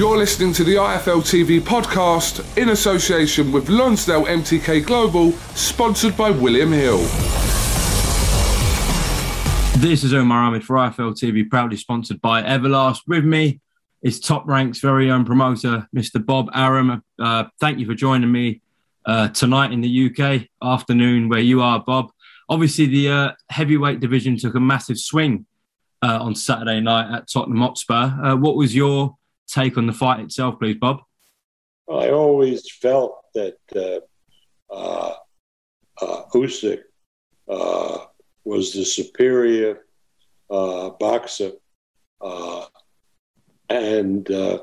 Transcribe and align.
You're 0.00 0.16
listening 0.16 0.54
to 0.54 0.64
the 0.64 0.76
IFL 0.76 1.20
TV 1.20 1.60
podcast 1.60 2.56
in 2.56 2.70
association 2.70 3.52
with 3.52 3.68
Lonsdale 3.68 4.24
MTK 4.24 4.86
Global, 4.86 5.32
sponsored 5.54 6.16
by 6.16 6.30
William 6.30 6.72
Hill. 6.72 7.00
This 9.76 10.02
is 10.02 10.14
Omar 10.14 10.44
Ahmed 10.44 10.64
for 10.64 10.76
IFL 10.76 11.12
TV, 11.12 11.46
proudly 11.46 11.76
sponsored 11.76 12.18
by 12.22 12.42
Everlast. 12.42 13.00
With 13.06 13.26
me 13.26 13.60
is 14.00 14.18
Top 14.18 14.48
Rank's 14.48 14.78
very 14.78 15.10
own 15.10 15.26
promoter, 15.26 15.86
Mr. 15.94 16.24
Bob 16.24 16.48
Arum. 16.54 17.04
Uh, 17.18 17.44
thank 17.60 17.78
you 17.78 17.84
for 17.84 17.92
joining 17.92 18.32
me 18.32 18.62
uh, 19.04 19.28
tonight 19.28 19.70
in 19.70 19.82
the 19.82 20.06
UK 20.06 20.48
afternoon, 20.66 21.28
where 21.28 21.40
you 21.40 21.60
are, 21.60 21.78
Bob. 21.78 22.10
Obviously, 22.48 22.86
the 22.86 23.10
uh, 23.10 23.32
heavyweight 23.50 24.00
division 24.00 24.38
took 24.38 24.54
a 24.54 24.60
massive 24.60 24.98
swing 24.98 25.44
uh, 26.02 26.20
on 26.22 26.34
Saturday 26.34 26.80
night 26.80 27.14
at 27.14 27.28
Tottenham 27.30 27.60
Hotspur. 27.60 27.94
Uh, 27.94 28.36
what 28.36 28.56
was 28.56 28.74
your 28.74 29.18
take 29.50 29.76
on 29.76 29.86
the 29.86 29.92
fight 29.92 30.20
itself, 30.20 30.58
please, 30.58 30.76
Bob? 30.76 31.00
I 31.90 32.10
always 32.10 32.70
felt 32.70 33.24
that 33.34 33.58
uh, 33.74 34.00
uh, 34.72 35.14
uh, 36.00 36.22
Usyk 36.32 36.82
uh, 37.48 37.98
was 38.44 38.72
the 38.72 38.84
superior 38.84 39.80
uh, 40.48 40.90
boxer, 40.90 41.52
uh, 42.20 42.66
and 43.68 44.30
uh, 44.30 44.62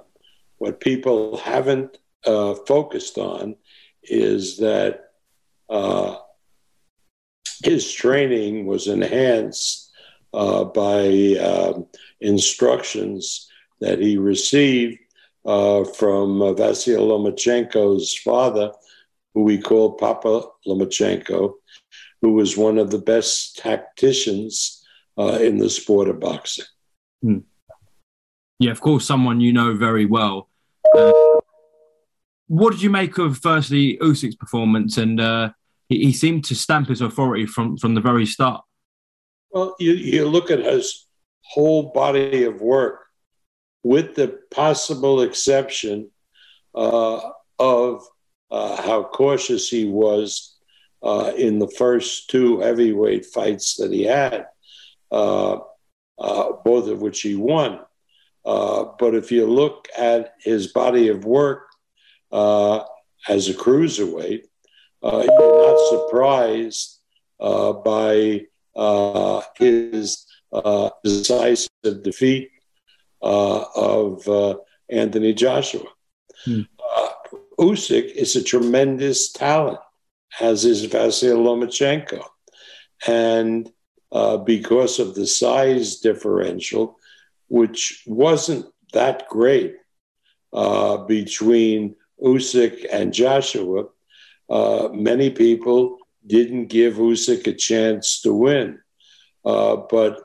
what 0.57 0.79
people 0.79 1.37
haven't 1.37 1.97
focused 2.23 3.17
on 3.17 3.55
is 4.03 4.57
that 4.57 5.11
his 7.63 7.91
training 7.91 8.65
was 8.65 8.87
enhanced 8.87 9.91
by 10.31 11.35
um, 11.41 11.87
instructions 12.19 13.49
that 13.79 13.99
he 13.99 14.17
received 14.17 14.99
uh, 15.45 15.83
from 15.83 16.41
uh, 16.41 16.53
Vasyl 16.53 17.07
Lomachenko's 17.07 18.17
father, 18.17 18.71
who 19.33 19.43
we 19.43 19.59
call 19.59 19.93
Papa 19.93 20.43
Lomachenko, 20.65 21.53
who 22.21 22.33
was 22.33 22.57
one 22.57 22.77
of 22.77 22.89
the 22.89 22.97
best 22.99 23.57
tacticians 23.57 24.83
uh, 25.17 25.39
in 25.41 25.57
the 25.57 25.69
sport 25.69 26.09
of 26.09 26.19
boxing. 26.19 26.65
Yeah, 28.59 28.71
of 28.71 28.81
course, 28.81 29.05
someone 29.05 29.39
you 29.39 29.53
know 29.53 29.75
very 29.75 30.05
well. 30.05 30.49
Uh, 30.95 31.11
what 32.47 32.71
did 32.71 32.81
you 32.81 32.89
make 32.89 33.17
of, 33.17 33.37
firstly, 33.37 33.97
Usyk's 34.01 34.35
performance? 34.35 34.97
And 34.97 35.21
uh, 35.21 35.51
he, 35.89 36.05
he 36.05 36.13
seemed 36.13 36.45
to 36.45 36.55
stamp 36.55 36.87
his 36.87 37.01
authority 37.01 37.45
from, 37.45 37.77
from 37.77 37.93
the 37.93 38.01
very 38.01 38.25
start. 38.25 38.63
Well, 39.51 39.75
you, 39.79 39.93
you 39.93 40.27
look 40.27 40.49
at 40.49 40.59
his 40.59 41.07
whole 41.41 41.91
body 41.91 42.43
of 42.45 42.61
work, 42.61 43.06
with 43.87 44.15
the 44.15 44.37
possible 44.51 45.21
exception 45.21 46.11
uh, 46.75 47.21
of 47.57 48.05
uh, 48.51 48.81
how 48.81 49.01
cautious 49.01 49.69
he 49.69 49.85
was 49.85 50.57
uh, 51.01 51.31
in 51.37 51.57
the 51.57 51.69
first 51.69 52.29
two 52.29 52.59
heavyweight 52.59 53.25
fights 53.25 53.77
that 53.77 53.93
he 53.93 54.03
had, 54.03 54.45
uh, 55.09 55.57
uh, 56.19 56.51
both 56.65 56.89
of 56.89 57.01
which 57.01 57.21
he 57.21 57.35
won. 57.35 57.79
Uh, 58.45 58.83
but 58.99 59.15
if 59.15 59.31
you 59.31 59.45
look 59.45 59.87
at 59.97 60.33
his 60.41 60.67
body 60.73 61.07
of 61.07 61.23
work 61.23 61.67
as 62.33 63.47
a 63.47 63.53
cruiserweight, 63.53 64.43
you're 65.01 65.67
not 65.67 65.79
surprised 65.89 66.99
by 67.39 68.45
his 69.57 70.25
decisive 71.03 72.03
defeat 72.03 72.51
of 73.21 74.27
uh, 74.27 74.55
Anthony 74.89 75.33
Joshua. 75.33 75.85
Hmm. 76.45 76.61
Uh, 76.79 77.09
Usyk 77.59 78.11
is 78.13 78.35
a 78.35 78.43
tremendous 78.43 79.31
talent, 79.31 79.79
as 80.39 80.65
is 80.65 80.87
Vasyl 80.87 81.37
Lomachenko. 81.37 82.23
And 83.07 83.71
uh, 84.11 84.37
because 84.37 84.99
of 84.99 85.15
the 85.15 85.27
size 85.27 85.97
differential, 85.97 86.97
which 87.47 88.03
wasn't 88.05 88.65
that 88.93 89.27
great 89.27 89.75
uh, 90.53 90.97
between 90.97 91.95
Usyk 92.23 92.85
and 92.91 93.13
Joshua, 93.13 93.85
uh, 94.49 94.89
many 94.93 95.29
people 95.29 95.97
didn't 96.25 96.67
give 96.67 96.95
Usyk 96.95 97.47
a 97.47 97.53
chance 97.53 98.21
to 98.21 98.33
win. 98.33 98.79
Uh, 99.43 99.77
but 99.89 100.23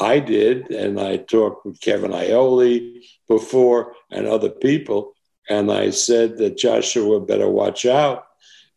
I 0.00 0.18
did, 0.18 0.70
and 0.70 0.98
I 0.98 1.18
talked 1.18 1.66
with 1.66 1.80
Kevin 1.80 2.12
Iole 2.12 3.02
before 3.28 3.94
and 4.10 4.26
other 4.26 4.48
people, 4.48 5.12
and 5.48 5.70
I 5.70 5.90
said 5.90 6.38
that 6.38 6.56
Joshua 6.56 7.20
better 7.20 7.48
watch 7.48 7.84
out 7.84 8.24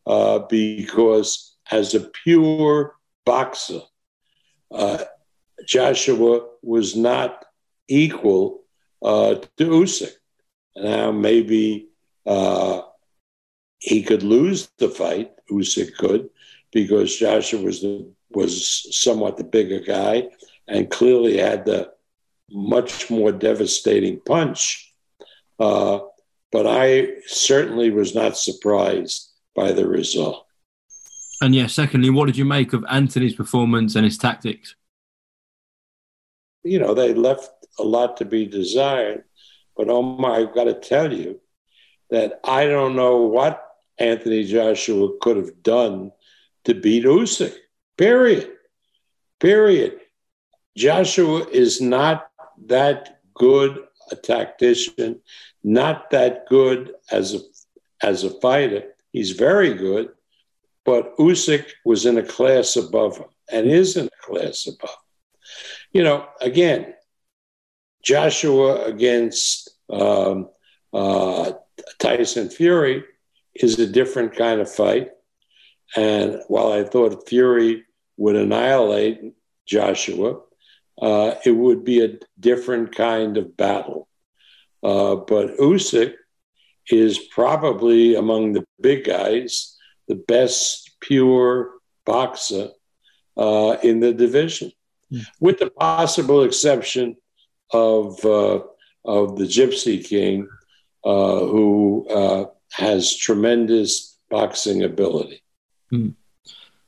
uh, 0.05 0.39
because 0.39 1.55
as 1.71 1.93
a 1.93 2.01
pure 2.23 2.95
boxer, 3.25 3.81
uh, 4.71 5.03
Joshua 5.65 6.45
was 6.61 6.95
not 6.95 7.45
equal 7.87 8.63
uh, 9.01 9.35
to 9.57 9.65
Usyk. 9.65 10.11
Now 10.75 11.11
maybe 11.11 11.87
uh, 12.25 12.81
he 13.79 14.03
could 14.03 14.23
lose 14.23 14.69
the 14.77 14.89
fight. 14.89 15.31
Usyk 15.49 15.95
could 15.95 16.29
because 16.71 17.15
Joshua 17.15 17.61
was 17.61 17.81
the, 17.81 18.11
was 18.31 18.87
somewhat 18.97 19.37
the 19.37 19.43
bigger 19.43 19.79
guy 19.79 20.27
and 20.67 20.89
clearly 20.89 21.37
had 21.37 21.65
the 21.65 21.91
much 22.49 23.09
more 23.09 23.31
devastating 23.31 24.19
punch. 24.25 24.93
Uh, 25.59 25.99
but 26.51 26.67
I 26.67 27.07
certainly 27.25 27.89
was 27.89 28.13
not 28.13 28.37
surprised 28.37 29.31
by 29.55 29.71
the 29.71 29.87
result. 29.87 30.45
And 31.41 31.53
yeah, 31.53 31.67
secondly, 31.67 32.09
what 32.09 32.27
did 32.27 32.37
you 32.37 32.45
make 32.45 32.73
of 32.73 32.85
Anthony's 32.89 33.35
performance 33.35 33.95
and 33.95 34.05
his 34.05 34.17
tactics? 34.17 34.75
You 36.63 36.79
know, 36.79 36.93
they 36.93 37.13
left 37.13 37.49
a 37.79 37.83
lot 37.83 38.17
to 38.17 38.25
be 38.25 38.45
desired. 38.45 39.23
But 39.75 39.89
Omar, 39.89 40.39
I've 40.39 40.53
got 40.53 40.65
to 40.65 40.73
tell 40.73 41.11
you 41.11 41.41
that 42.11 42.39
I 42.43 42.65
don't 42.67 42.95
know 42.95 43.23
what 43.23 43.61
Anthony 43.97 44.43
Joshua 44.43 45.17
could 45.19 45.37
have 45.37 45.63
done 45.63 46.11
to 46.65 46.73
beat 46.73 47.05
Usyk. 47.05 47.53
Period. 47.97 48.51
Period. 49.39 49.99
Joshua 50.75 51.47
is 51.49 51.81
not 51.81 52.27
that 52.65 53.19
good 53.33 53.79
a 54.11 54.15
tactician, 54.15 55.21
not 55.63 56.09
that 56.11 56.47
good 56.47 56.93
as 57.11 57.35
a 57.35 57.39
as 58.01 58.23
a 58.23 58.39
fighter. 58.41 58.83
He's 59.11 59.31
very 59.31 59.73
good, 59.73 60.09
but 60.83 61.15
Usyk 61.17 61.65
was 61.85 62.05
in 62.05 62.17
a 62.17 62.23
class 62.23 62.75
above 62.75 63.17
him 63.17 63.29
and 63.51 63.69
is 63.69 63.95
in 63.95 64.07
a 64.07 64.25
class 64.25 64.67
above. 64.67 64.89
Him. 64.89 64.97
You 65.93 66.03
know, 66.03 66.27
again, 66.41 66.93
Joshua 68.03 68.85
against 68.85 69.69
um, 69.89 70.49
uh, 70.91 71.53
Tyson 71.99 72.49
Fury 72.49 73.03
is 73.55 73.79
a 73.79 73.87
different 73.87 74.35
kind 74.35 74.59
of 74.59 74.73
fight. 74.73 75.11
And 75.95 76.41
while 76.47 76.73
I 76.73 76.83
thought 76.83 77.29
Fury 77.29 77.83
would 78.17 78.35
annihilate 78.35 79.33
Joshua, 79.65 80.41
uh, 81.01 81.35
it 81.45 81.51
would 81.51 81.83
be 81.83 82.03
a 82.03 82.19
different 82.39 82.95
kind 82.95 83.37
of 83.37 83.57
battle. 83.57 84.07
Uh, 84.81 85.15
but 85.15 85.57
Usyk 85.57 86.13
is 86.89 87.17
probably 87.17 88.15
among 88.15 88.53
the 88.53 88.65
big 88.81 89.05
guys 89.05 89.77
the 90.07 90.15
best 90.15 90.91
pure 90.99 91.71
boxer 92.05 92.69
uh, 93.37 93.77
in 93.83 93.99
the 93.99 94.13
division, 94.13 94.71
mm. 95.11 95.25
with 95.39 95.59
the 95.59 95.69
possible 95.69 96.43
exception 96.43 97.15
of 97.71 98.23
uh, 98.25 98.59
of 99.05 99.37
the 99.37 99.45
Gypsy 99.45 100.03
King, 100.03 100.47
uh, 101.03 101.39
who 101.39 102.07
uh, 102.09 102.45
has 102.71 103.15
tremendous 103.15 104.17
boxing 104.29 104.83
ability. 104.83 105.41
Mm. 105.91 106.15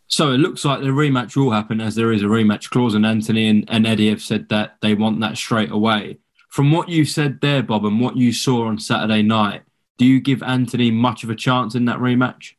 So 0.08 0.32
it 0.32 0.38
looks 0.38 0.64
like 0.64 0.82
the 0.82 0.88
rematch 0.88 1.36
will 1.36 1.52
happen 1.52 1.82
as 1.82 1.96
there 1.96 2.12
is 2.12 2.22
a 2.22 2.26
rematch 2.26 2.70
clause, 2.70 2.94
and 2.94 3.06
Anthony 3.06 3.48
and, 3.48 3.66
and 3.70 3.88
Eddie 3.88 4.10
have 4.10 4.22
said 4.22 4.50
that 4.50 4.76
they 4.82 4.94
want 4.94 5.20
that 5.22 5.38
straight 5.38 5.72
away. 5.72 6.20
From 6.50 6.72
what 6.72 6.90
you 6.90 7.06
said 7.06 7.42
there, 7.42 7.64
Bob, 7.64 7.86
and 7.86 8.00
what 8.00 8.16
you 8.16 8.32
saw 8.32 8.68
on 8.68 8.80
Saturday 8.80 9.24
night, 9.24 9.64
do 9.98 10.06
you 10.06 10.22
give 10.22 10.44
Anthony 10.44 10.92
much 10.92 11.24
of 11.24 11.30
a 11.30 11.36
chance 11.36 11.76
in 11.76 11.86
that 11.86 12.00
rematch? 12.00 12.54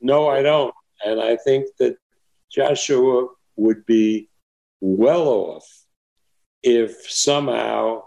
No, 0.00 0.28
I 0.28 0.42
don't. 0.42 0.74
And 1.04 1.20
I 1.20 1.36
think 1.36 1.66
that 1.78 1.96
Joshua 2.50 3.28
would 3.56 3.86
be 3.86 4.28
well 4.80 5.28
off 5.28 5.66
if 6.62 7.10
somehow 7.10 8.02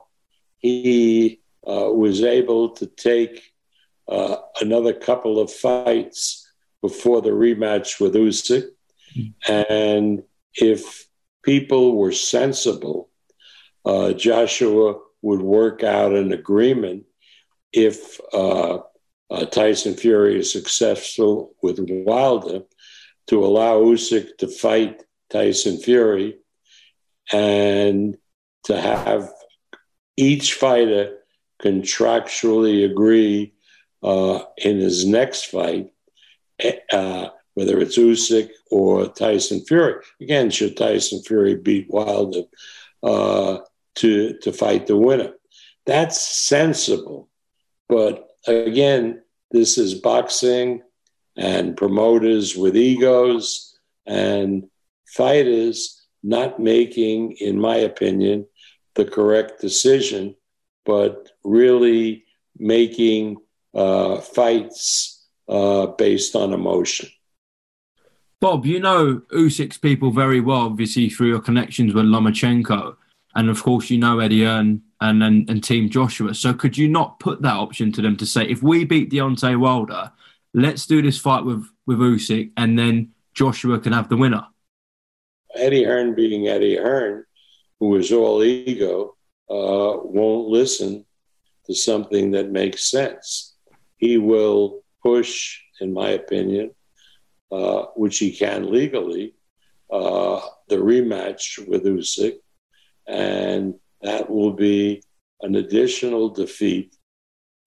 he 0.58 1.42
uh, 1.66 1.90
was 1.92 2.24
able 2.24 2.70
to 2.70 2.86
take 2.86 3.52
uh, 4.08 4.38
another 4.60 4.94
couple 4.94 5.40
of 5.40 5.52
fights 5.52 6.39
before 6.82 7.22
the 7.22 7.30
rematch 7.30 8.00
with 8.00 8.16
Usyk. 8.16 8.68
And 9.48 10.24
if 10.54 11.06
people 11.44 11.98
were 11.98 12.12
sensible, 12.12 13.10
uh, 13.86 14.14
Joshua 14.14 15.00
would 15.22 15.42
work 15.42 15.84
out 15.84 16.14
an 16.14 16.32
agreement 16.32 17.06
if 17.72 18.20
uh, 18.34 18.80
uh, 19.30 19.46
Tyson 19.46 19.94
Fury 19.94 20.40
is 20.40 20.52
successful 20.52 21.56
with 21.62 21.80
Wilder 21.80 22.62
to 23.28 23.46
allow 23.46 23.82
Usyk 23.82 24.38
to 24.38 24.48
fight 24.48 25.04
Tyson 25.30 25.78
Fury 25.78 26.38
and 27.32 28.18
to 28.64 28.80
have 28.80 29.32
each 30.18 30.56
fighter 30.56 31.18
contractually 31.62 32.90
agree 32.90 33.54
uh, 34.02 34.44
in 34.58 34.80
his 34.80 35.06
next 35.06 35.46
fight 35.48 35.92
uh, 36.92 37.30
whether 37.54 37.80
it's 37.80 37.98
Usyk 37.98 38.50
or 38.72 39.08
Tyson 39.08 39.62
Fury. 39.62 40.04
Again, 40.22 40.50
should 40.50 40.78
Tyson 40.78 41.22
Fury 41.24 41.56
beat 41.56 41.90
Wilder 41.90 42.44
uh, 43.04 43.60
to 43.96 44.38
to 44.40 44.52
fight 44.52 44.88
the 44.88 44.98
winner? 44.98 45.34
That's 45.86 46.20
sensible, 46.22 47.30
but 47.88 48.28
again, 48.48 49.24
this 49.52 49.78
is 49.78 49.96
boxing 49.96 50.82
and 51.36 51.76
promoters 51.78 52.56
with 52.56 52.78
egos 52.78 53.78
and 54.06 54.70
fighters 55.08 56.06
not 56.22 56.60
making, 56.60 57.32
in 57.34 57.60
my 57.60 57.78
opinion, 57.78 58.46
the 58.96 59.06
correct 59.06 59.62
decision, 59.62 60.36
but 60.86 61.32
really 61.44 62.26
making 62.58 63.38
uh, 63.74 64.20
fights 64.20 65.19
uh, 65.50 65.88
based 65.88 66.36
on 66.36 66.54
emotion. 66.54 67.10
Bob, 68.40 68.66
you 68.66 68.80
know 68.80 69.22
Usyk's 69.34 69.78
people 69.78 70.12
very 70.12 70.40
well, 70.40 70.62
obviously 70.62 71.10
through 71.10 71.28
your 71.28 71.42
connections 71.42 71.94
with 71.94 72.06
Lomachenko, 72.06 72.96
and 73.36 73.50
of 73.50 73.62
course 73.62 73.90
you 73.90 73.98
know 73.98 74.20
Eddie 74.20 74.46
Hearn 74.46 74.82
and, 75.02 75.24
and, 75.24 75.50
and 75.50 75.64
Team 75.64 75.90
Joshua. 75.90 76.34
So 76.34 76.54
could 76.54 76.78
you 76.78 76.88
not 76.88 77.20
put 77.20 77.42
that 77.42 77.56
option 77.56 77.92
to 77.94 78.02
them 78.02 78.16
to 78.18 78.26
say, 78.26 78.46
if 78.46 78.64
we 78.64 78.86
beat 78.86 79.12
Deontay 79.12 79.60
Wilder, 79.60 80.12
let's 80.54 80.86
do 80.86 81.02
this 81.02 81.18
fight 81.18 81.44
with 81.44 81.66
with 81.86 81.98
Usyk, 81.98 82.52
and 82.56 82.78
then 82.80 83.12
Joshua 83.34 83.80
can 83.80 83.92
have 83.92 84.08
the 84.08 84.18
winner? 84.18 84.46
Eddie 85.56 85.84
Hearn, 85.84 86.16
being 86.16 86.48
Eddie 86.48 86.78
Hearn, 86.78 87.26
who 87.80 87.96
is 87.96 88.12
all 88.12 88.44
ego, 88.44 89.16
uh, 89.50 89.98
won't 90.04 90.48
listen 90.48 91.06
to 91.66 91.74
something 91.74 92.32
that 92.32 92.52
makes 92.52 92.86
sense. 92.86 93.56
He 93.98 94.18
will 94.18 94.84
push, 95.02 95.60
in 95.82 95.94
my 95.94 96.10
opinion, 96.10 96.72
uh, 97.52 97.86
which 97.96 98.18
he 98.20 98.32
can 98.32 98.72
legally, 98.72 99.34
uh, 99.92 100.40
the 100.68 100.76
rematch 100.76 101.68
with 101.68 101.84
Usyk, 101.84 102.36
and 103.08 103.76
that 104.02 104.30
will 104.30 104.54
be 104.54 105.02
an 105.42 105.56
additional 105.56 106.30
defeat 106.30 106.96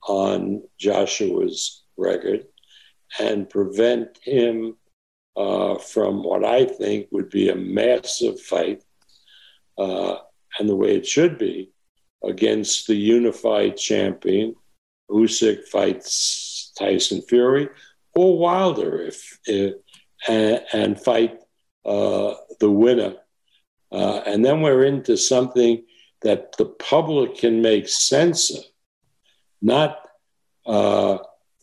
on 0.07 0.63
Joshua's 0.79 1.85
record 1.97 2.47
and 3.19 3.49
prevent 3.51 4.19
him 4.23 4.77
uh, 5.37 5.77
from 5.79 6.23
what 6.23 6.45
I 6.45 6.65
think 6.65 7.09
would 7.11 7.31
be 7.31 7.49
a 7.49 7.57
massive 7.57 8.41
fight, 8.41 8.83
uh, 9.79 10.17
and 10.59 10.69
the 10.69 10.77
way 10.77 10.97
it 10.97 11.07
should 11.07 11.39
be, 11.39 11.73
against 12.23 12.87
the 12.87 12.95
unified 12.95 13.77
champion. 13.77 14.55
Usyk 15.11 15.67
fights 15.69 16.52
Tyson 16.79 17.23
Fury 17.23 17.69
or 18.15 18.39
Wilder 18.39 19.01
if, 19.03 19.39
if 19.47 19.75
and, 20.29 20.63
and, 20.73 21.01
fight 21.01 21.39
uh, 21.85 22.35
the 22.61 22.71
winner. 22.71 23.15
Uh, 23.91 24.23
and 24.27 24.45
then 24.45 24.63
we're 24.63 24.85
into 24.85 25.17
something 25.17 25.85
that 26.23 26.57
the 26.57 26.65
public 26.65 27.37
can 27.37 27.61
make 27.61 27.89
sense 27.89 28.51
of, 28.51 28.65
not 29.61 30.09
uh, 30.67 31.15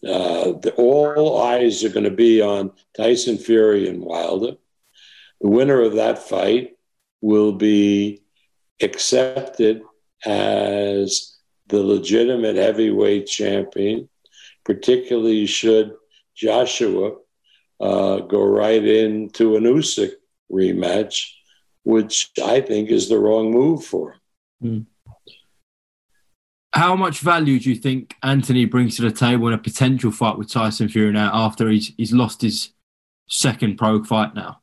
uh 0.05 0.51
the, 0.61 0.73
all 0.77 1.41
eyes 1.41 1.83
are 1.83 1.89
going 1.89 2.03
to 2.03 2.11
be 2.11 2.41
on 2.41 2.71
Tyson 2.95 3.37
Fury 3.37 3.87
and 3.87 4.01
Wilder. 4.01 4.57
The 5.41 5.47
winner 5.47 5.81
of 5.81 5.95
that 5.95 6.19
fight 6.19 6.77
will 7.21 7.53
be 7.53 8.23
accepted 8.81 9.81
as 10.25 11.37
the 11.67 11.81
legitimate 11.81 12.55
heavyweight 12.55 13.27
champion 13.27 14.08
particularly 14.69 15.47
should 15.47 15.95
Joshua 16.35 17.15
uh, 17.79 18.19
go 18.19 18.43
right 18.43 18.85
into 18.85 19.55
an 19.55 19.63
Usyk 19.63 20.11
rematch, 20.51 21.25
which 21.81 22.29
I 22.43 22.61
think 22.61 22.91
is 22.91 23.09
the 23.09 23.17
wrong 23.17 23.49
move 23.49 23.83
for 23.83 24.11
him. 24.11 24.19
Mm. 24.63 24.85
How 26.71 26.95
much 26.95 27.21
value 27.21 27.59
do 27.59 27.71
you 27.71 27.77
think 27.77 28.15
Anthony 28.21 28.65
brings 28.65 28.97
to 28.97 29.01
the 29.01 29.11
table 29.11 29.47
in 29.47 29.55
a 29.55 29.57
potential 29.57 30.11
fight 30.11 30.37
with 30.37 30.51
Tyson 30.51 30.87
Fury 30.87 31.11
now 31.13 31.31
after 31.33 31.67
he's 31.67 31.91
he's 31.97 32.13
lost 32.13 32.43
his 32.43 32.69
second 33.27 33.75
pro 33.75 34.03
fight 34.03 34.35
now? 34.35 34.61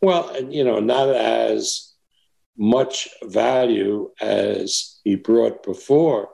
Well, 0.00 0.40
you 0.48 0.62
know, 0.62 0.78
not 0.78 1.08
as 1.08 1.92
much 2.56 3.08
value 3.24 4.12
as 4.20 5.00
he 5.02 5.16
brought 5.16 5.64
before, 5.64 6.28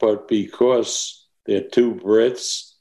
but 0.00 0.28
because 0.28 1.21
they're 1.46 1.62
two 1.62 1.94
Brits, 1.94 2.74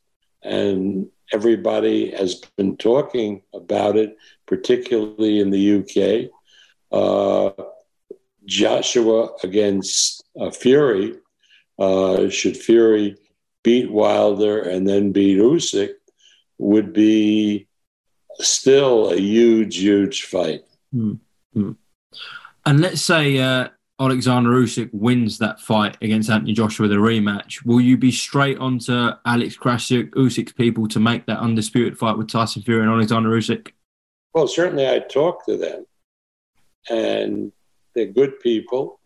and 0.44 1.08
everybody 1.32 2.12
has 2.12 2.36
been 2.58 2.78
talking 2.78 3.42
about 3.54 3.96
it, 3.98 4.18
particularly 4.46 5.40
in 5.40 5.50
the 5.50 5.80
UK. 5.80 6.30
Uh, 6.92 7.64
Joshua 8.46 9.30
against 9.44 10.24
uh, 10.40 10.52
Fury. 10.52 11.16
Uh, 11.80 12.30
should 12.30 12.58
Fury 12.58 13.18
beat 13.64 13.92
Wilder 13.92 14.62
and 14.62 14.88
then 14.88 15.12
beat 15.12 15.38
Usyk, 15.38 15.94
would 16.58 16.94
be 16.94 17.68
still 18.40 19.12
a 19.12 19.18
huge, 19.18 19.78
huge 19.78 20.24
fight. 20.24 20.64
Mm-hmm. 20.94 21.72
And 22.66 22.82
let's 22.82 23.02
say 23.02 23.40
uh, 23.40 23.70
Alexander 24.02 24.50
Usyk 24.50 24.90
wins 24.94 25.38
that 25.38 25.60
fight 25.60 25.96
against 26.02 26.30
Anthony 26.30 26.54
Joshua 26.54 26.88
the 26.88 26.96
rematch, 26.96 27.64
will 27.64 27.80
you 27.80 27.98
be 27.98 28.12
straight 28.12 28.58
onto 28.58 29.12
Alex 29.26 29.56
Krassyuk, 29.56 30.10
Usyk's 30.12 30.54
people 30.54 30.88
to 30.88 31.00
make 31.00 31.28
that 31.28 31.38
undisputed 31.38 32.00
fight 32.00 32.18
with 32.18 32.28
Tyson 32.28 32.64
Fury 32.64 32.82
and 32.82 32.90
Alexander 32.90 33.30
Usyk? 33.30 33.74
Well, 34.34 34.48
certainly 34.48 34.90
I 34.90 35.00
talk 35.00 35.46
to 35.46 35.56
them, 35.56 35.86
and 36.90 37.52
they're 37.94 38.08
good 38.08 38.40
people, 38.40 39.00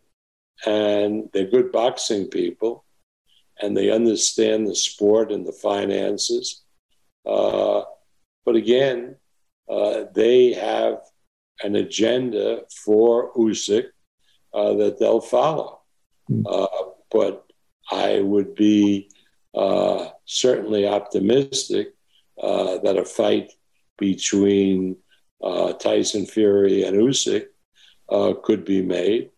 and 0.65 1.29
they're 1.33 1.51
good 1.51 1.73
boxing 1.73 2.27
people, 2.27 2.85
and 3.61 3.75
they 3.75 3.91
understand 3.91 4.65
the 4.65 4.75
sport 4.75 5.29
and 5.29 5.45
the 5.45 5.51
finances. 5.51 6.63
Uh, 7.25 7.81
but 8.45 8.55
again, 8.55 9.17
uh, 9.69 10.05
they 10.13 10.53
have 10.53 10.99
an 11.63 11.75
agenda 11.75 12.61
for 12.69 13.33
Usyk 13.33 13.87
uh, 14.55 14.73
that 14.75 14.99
they'll 14.99 15.21
follow. 15.21 15.81
Uh, 16.45 16.67
but 17.11 17.45
I 17.91 18.19
would 18.19 18.55
be 18.55 19.09
uh, 19.53 20.09
certainly 20.25 20.87
optimistic 20.87 21.93
uh, 22.41 22.79
that 22.79 22.97
a 22.97 23.05
fight 23.05 23.51
between 23.97 24.97
uh, 25.43 25.73
Tyson 25.73 26.25
Fury 26.25 26.83
and 26.83 26.97
Usyk 26.97 27.45
uh, 28.09 28.33
could 28.43 28.65
be 28.65 28.81
made. 28.81 29.29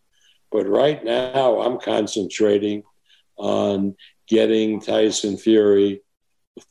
But 0.51 0.67
right 0.67 1.03
now, 1.03 1.62
I'm 1.62 1.79
concentrating 1.79 2.83
on 3.36 3.95
getting 4.27 4.79
Tyson 4.79 5.38
Fury 5.38 6.01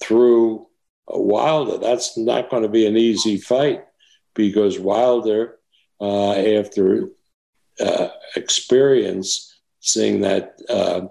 through 0.00 0.66
Wilder. 1.06 1.78
That's 1.78 2.16
not 2.16 2.50
going 2.50 2.62
to 2.62 2.68
be 2.68 2.86
an 2.86 2.96
easy 2.96 3.36
fight 3.36 3.84
because 4.34 4.78
Wilder, 4.78 5.58
uh, 6.00 6.32
after 6.32 7.10
uh, 7.80 8.08
seeing 9.80 10.20
that 10.20 10.60
uh, 10.68 11.02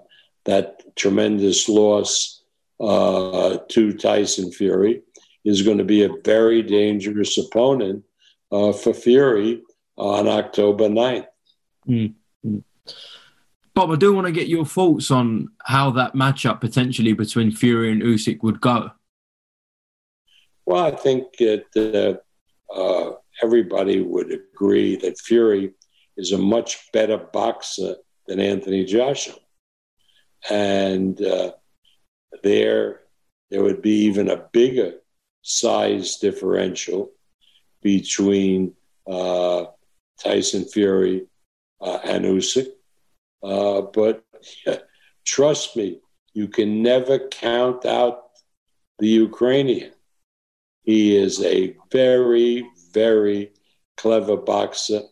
that 0.44 0.94
tremendous 0.96 1.68
loss 1.68 2.42
uh, 2.80 3.58
to 3.68 3.92
Tyson 3.92 4.52
Fury, 4.52 5.02
is 5.44 5.62
going 5.62 5.78
to 5.78 5.84
be 5.84 6.04
a 6.04 6.10
very 6.24 6.62
dangerous 6.62 7.38
opponent 7.38 8.04
uh, 8.52 8.72
for 8.72 8.92
Fury 8.92 9.62
on 9.96 10.28
October 10.28 10.88
9th. 10.88 11.26
Mm-hmm. 11.88 12.58
Bob, 13.74 13.90
I 13.90 13.96
do 13.96 14.12
want 14.12 14.26
to 14.26 14.32
get 14.32 14.48
your 14.48 14.64
thoughts 14.64 15.10
on 15.10 15.48
how 15.64 15.90
that 15.92 16.14
matchup 16.14 16.60
potentially 16.60 17.12
between 17.12 17.52
Fury 17.52 17.92
and 17.92 18.02
Usyk 18.02 18.42
would 18.42 18.60
go. 18.60 18.90
Well, 20.64 20.84
I 20.84 20.90
think 20.90 21.36
that 21.38 22.20
uh, 22.74 23.12
everybody 23.42 24.00
would 24.00 24.32
agree 24.32 24.96
that 24.96 25.18
Fury 25.18 25.74
is 26.16 26.32
a 26.32 26.38
much 26.38 26.90
better 26.92 27.18
boxer 27.18 27.96
than 28.26 28.40
Anthony 28.40 28.84
Joshua, 28.84 29.34
and 30.50 31.20
uh, 31.22 31.52
there 32.42 33.00
there 33.50 33.62
would 33.62 33.82
be 33.82 34.04
even 34.06 34.28
a 34.28 34.44
bigger 34.52 34.94
size 35.42 36.16
differential 36.16 37.12
between 37.82 38.74
uh, 39.06 39.66
Tyson 40.18 40.64
Fury 40.64 41.26
uh, 41.80 41.98
and 42.04 42.24
Usyk. 42.24 42.68
Uh, 43.42 43.82
but 43.82 44.24
trust 45.24 45.76
me, 45.76 46.00
you 46.34 46.48
can 46.48 46.82
never 46.82 47.18
count 47.28 47.86
out 47.86 48.30
the 48.98 49.08
Ukrainian. 49.08 49.92
He 50.82 51.16
is 51.16 51.42
a 51.42 51.76
very, 51.90 52.68
very 52.92 53.52
clever 53.96 54.36
boxer. 54.36 55.02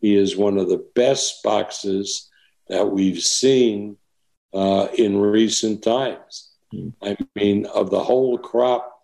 He 0.00 0.16
is 0.16 0.36
one 0.36 0.58
of 0.58 0.68
the 0.68 0.84
best 0.94 1.42
boxers 1.42 2.28
that 2.68 2.90
we've 2.90 3.22
seen 3.22 3.96
uh, 4.54 4.88
in 4.96 5.16
recent 5.16 5.82
times. 5.82 6.50
Mm. 6.74 6.92
I 7.02 7.16
mean, 7.34 7.66
of 7.66 7.90
the 7.90 8.02
whole 8.02 8.38
crop 8.38 9.00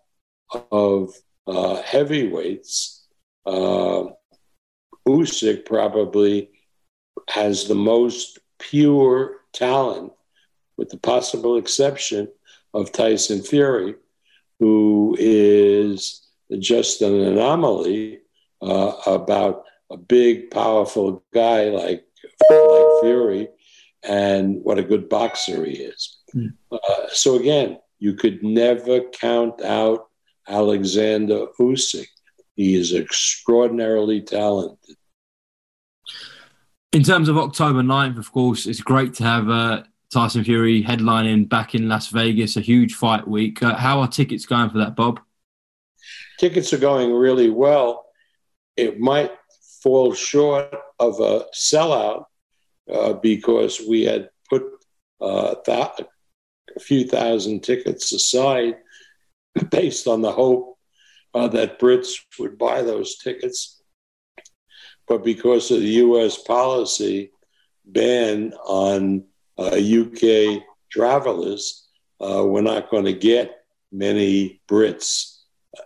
of 0.71 1.13
uh, 1.47 1.81
heavyweights, 1.81 3.05
uh, 3.45 4.05
Usyk 5.07 5.65
probably 5.65 6.49
has 7.29 7.67
the 7.67 7.75
most 7.75 8.39
pure 8.59 9.37
talent, 9.53 10.13
with 10.77 10.89
the 10.89 10.97
possible 10.97 11.57
exception 11.57 12.27
of 12.73 12.91
Tyson 12.91 13.41
Fury, 13.41 13.95
who 14.59 15.15
is 15.19 16.27
just 16.59 17.01
an 17.01 17.19
anomaly 17.19 18.19
uh, 18.61 18.93
about 19.05 19.65
a 19.91 19.97
big, 19.97 20.51
powerful 20.51 21.23
guy 21.33 21.65
like 21.65 22.05
like 22.49 23.01
Fury, 23.01 23.49
and 24.03 24.63
what 24.63 24.79
a 24.79 24.83
good 24.83 25.09
boxer 25.09 25.65
he 25.65 25.73
is. 25.73 26.17
Mm. 26.33 26.53
Uh, 26.71 27.07
so 27.09 27.35
again, 27.35 27.79
you 27.99 28.13
could 28.13 28.43
never 28.43 29.01
count 29.01 29.61
out 29.61 30.07
Alexander 30.47 31.47
Usyk. 31.59 32.07
He 32.55 32.75
is 32.75 32.93
extraordinarily 32.93 34.21
talented. 34.21 34.95
In 36.93 37.03
terms 37.03 37.27
of 37.27 37.37
October 37.37 37.81
9th, 37.81 38.17
of 38.17 38.31
course, 38.31 38.65
it's 38.65 38.79
great 38.79 39.13
to 39.15 39.23
have 39.23 39.49
uh, 39.49 39.83
Tyson 40.13 40.45
Fury 40.45 40.81
headlining 40.81 41.49
back 41.49 41.75
in 41.75 41.89
Las 41.89 42.07
Vegas, 42.07 42.55
a 42.55 42.61
huge 42.61 42.93
fight 42.93 43.27
week. 43.27 43.61
Uh, 43.61 43.75
how 43.75 43.99
are 43.99 44.07
tickets 44.07 44.45
going 44.45 44.69
for 44.69 44.77
that, 44.77 44.95
Bob? 44.95 45.19
Tickets 46.39 46.71
are 46.71 46.77
going 46.77 47.13
really 47.13 47.49
well. 47.49 48.05
It 48.77 48.99
might 48.99 49.31
fall 49.85 50.15
short 50.15 50.75
of 50.97 51.19
a 51.19 51.45
sellout 51.53 52.23
uh, 52.91 53.13
because 53.13 53.79
we 53.87 54.03
had 54.03 54.31
put 54.49 54.63
uh, 55.21 55.53
th- 55.63 56.07
a 56.75 56.79
few 56.79 57.07
thousand 57.07 57.61
tickets 57.61 58.11
aside 58.11 58.77
based 59.69 60.07
on 60.07 60.23
the 60.23 60.31
hope 60.31 60.79
uh, 61.35 61.47
that 61.49 61.79
Brits 61.79 62.13
would 62.39 62.57
buy 62.57 62.81
those 62.81 63.19
tickets. 63.19 63.79
But 65.07 65.23
because 65.23 65.69
of 65.69 65.81
the 65.81 66.01
US 66.05 66.39
policy 66.39 67.31
ban 67.85 68.53
on 68.65 69.25
uh, 69.59 69.75
UK 69.75 70.63
travelers, 70.89 71.87
uh, 72.19 72.43
we're 72.43 72.61
not 72.61 72.89
going 72.89 73.05
to 73.05 73.13
get 73.13 73.63
many 73.91 74.61
Brits, 74.67 75.41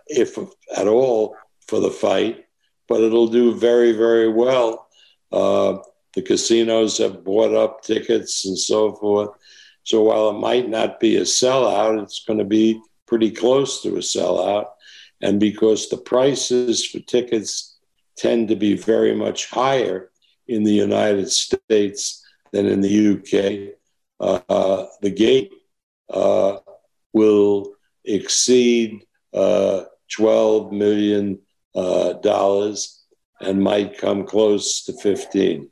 if 0.06 0.38
at 0.74 0.88
all, 0.88 1.36
for 1.68 1.80
the 1.80 1.90
fight. 1.90 2.46
But 2.90 3.00
it'll 3.00 3.28
do 3.28 3.54
very, 3.54 3.92
very 3.92 4.28
well. 4.28 4.88
Uh, 5.32 5.78
the 6.14 6.22
casinos 6.22 6.98
have 6.98 7.24
bought 7.24 7.54
up 7.54 7.82
tickets 7.82 8.44
and 8.44 8.58
so 8.58 8.92
forth. 8.96 9.30
So 9.84 10.02
while 10.02 10.30
it 10.30 10.40
might 10.40 10.68
not 10.68 10.98
be 10.98 11.16
a 11.16 11.22
sellout, 11.22 12.02
it's 12.02 12.24
going 12.26 12.40
to 12.40 12.44
be 12.44 12.82
pretty 13.06 13.30
close 13.30 13.80
to 13.82 13.90
a 13.90 14.00
sellout. 14.00 14.66
And 15.22 15.38
because 15.38 15.88
the 15.88 15.98
prices 15.98 16.84
for 16.84 16.98
tickets 16.98 17.78
tend 18.16 18.48
to 18.48 18.56
be 18.56 18.76
very 18.76 19.14
much 19.14 19.48
higher 19.48 20.10
in 20.48 20.64
the 20.64 20.72
United 20.72 21.30
States 21.30 22.26
than 22.52 22.66
in 22.66 22.80
the 22.80 23.12
UK, 23.14 23.76
uh, 24.18 24.86
the 25.00 25.10
gate 25.10 25.52
uh, 26.12 26.58
will 27.12 27.72
exceed 28.04 29.06
uh, 29.32 29.84
$12 30.18 30.72
million 30.72 31.38
uh, 31.74 32.14
dollars 32.14 33.04
and 33.40 33.62
might 33.62 33.98
come 33.98 34.26
close 34.26 34.84
to 34.84 34.92
15. 34.92 35.70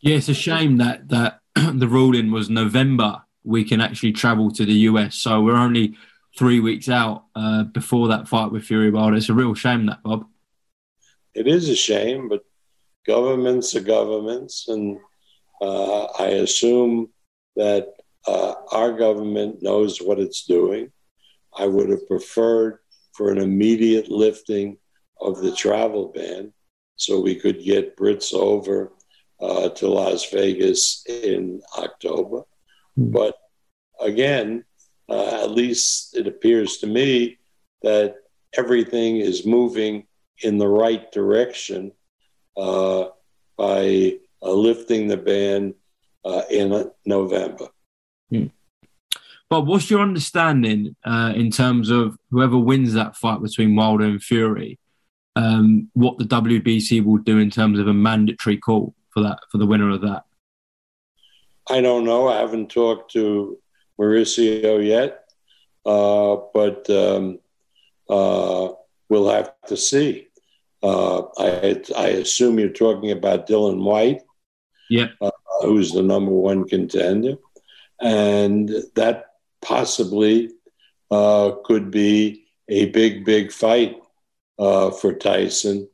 Yeah, 0.00 0.16
it's 0.16 0.28
a 0.28 0.34
shame 0.34 0.76
that, 0.78 1.08
that 1.08 1.40
the 1.54 1.88
ruling 1.88 2.30
was 2.30 2.50
November 2.50 3.22
we 3.46 3.64
can 3.64 3.80
actually 3.80 4.12
travel 4.12 4.50
to 4.50 4.66
the 4.66 4.74
US. 4.90 5.14
So 5.14 5.40
we're 5.40 5.56
only 5.56 5.96
three 6.36 6.60
weeks 6.60 6.88
out 6.88 7.24
uh, 7.34 7.62
before 7.62 8.08
that 8.08 8.28
fight 8.28 8.50
with 8.50 8.64
Fury 8.64 8.90
Wilder. 8.90 9.16
It's 9.16 9.30
a 9.30 9.34
real 9.34 9.54
shame 9.54 9.86
that, 9.86 10.02
Bob. 10.02 10.26
It 11.32 11.46
is 11.46 11.68
a 11.68 11.76
shame, 11.76 12.28
but 12.28 12.44
governments 13.06 13.74
are 13.76 13.80
governments. 13.80 14.66
And 14.68 14.98
uh, 15.62 16.06
I 16.18 16.26
assume 16.26 17.08
that 17.54 17.94
uh, 18.26 18.54
our 18.72 18.92
government 18.92 19.62
knows 19.62 20.02
what 20.02 20.18
it's 20.18 20.44
doing. 20.44 20.90
I 21.56 21.66
would 21.66 21.88
have 21.88 22.06
preferred 22.08 22.80
for 23.16 23.30
an 23.30 23.38
immediate 23.38 24.10
lifting 24.10 24.76
of 25.20 25.38
the 25.38 25.52
travel 25.52 26.12
ban 26.14 26.52
so 26.96 27.20
we 27.20 27.34
could 27.34 27.62
get 27.62 27.96
Brits 27.96 28.34
over 28.34 28.92
uh, 29.40 29.68
to 29.70 29.88
Las 29.88 30.30
Vegas 30.30 31.04
in 31.06 31.60
October. 31.78 32.42
Hmm. 32.96 33.10
But 33.10 33.34
again, 34.00 34.64
uh, 35.08 35.44
at 35.44 35.50
least 35.50 36.16
it 36.16 36.26
appears 36.26 36.78
to 36.78 36.86
me 36.86 37.38
that 37.82 38.16
everything 38.56 39.18
is 39.18 39.46
moving 39.46 40.06
in 40.42 40.58
the 40.58 40.68
right 40.68 41.10
direction 41.12 41.92
uh, 42.56 43.06
by 43.56 44.18
uh, 44.42 44.50
lifting 44.50 45.06
the 45.06 45.16
ban 45.16 45.74
uh, 46.24 46.42
in 46.50 46.90
November. 47.04 47.68
Hmm. 48.30 48.46
Bob, 49.48 49.68
what's 49.68 49.90
your 49.90 50.00
understanding 50.00 50.96
uh, 51.04 51.32
in 51.36 51.50
terms 51.50 51.88
of 51.90 52.16
whoever 52.30 52.58
wins 52.58 52.94
that 52.94 53.16
fight 53.16 53.40
between 53.42 53.76
Wilder 53.76 54.04
and 54.04 54.22
Fury? 54.22 54.78
Um, 55.36 55.90
what 55.92 56.18
the 56.18 56.24
WBC 56.24 57.04
will 57.04 57.18
do 57.18 57.38
in 57.38 57.50
terms 57.50 57.78
of 57.78 57.86
a 57.86 57.94
mandatory 57.94 58.56
call 58.56 58.94
for 59.10 59.22
that 59.22 59.38
for 59.52 59.58
the 59.58 59.66
winner 59.66 59.90
of 59.90 60.00
that? 60.00 60.24
I 61.68 61.80
don't 61.80 62.04
know. 62.04 62.28
I 62.28 62.38
haven't 62.38 62.70
talked 62.70 63.12
to 63.12 63.58
Mauricio 64.00 64.84
yet, 64.84 65.24
uh, 65.84 66.36
but 66.54 66.88
um, 66.90 67.38
uh, 68.08 68.68
we'll 69.08 69.28
have 69.28 69.52
to 69.68 69.76
see. 69.76 70.28
Uh, 70.82 71.22
I, 71.38 71.82
I 71.96 72.06
assume 72.08 72.58
you're 72.58 72.68
talking 72.70 73.10
about 73.10 73.48
Dillian 73.48 73.82
Whyte, 73.82 74.22
Yeah. 74.90 75.08
uh, 75.20 75.30
who's 75.62 75.92
the 75.92 76.02
number 76.02 76.32
one 76.32 76.66
contender, 76.68 77.34
and 78.00 78.70
that 78.94 79.26
possibly 79.66 80.50
uh, 81.10 81.52
could 81.64 81.90
be 81.90 82.44
a 82.68 82.86
big, 82.90 83.24
big 83.24 83.52
fight 83.52 83.96
uh, 84.58 84.90
for 84.90 85.12
Tyson, 85.12 85.88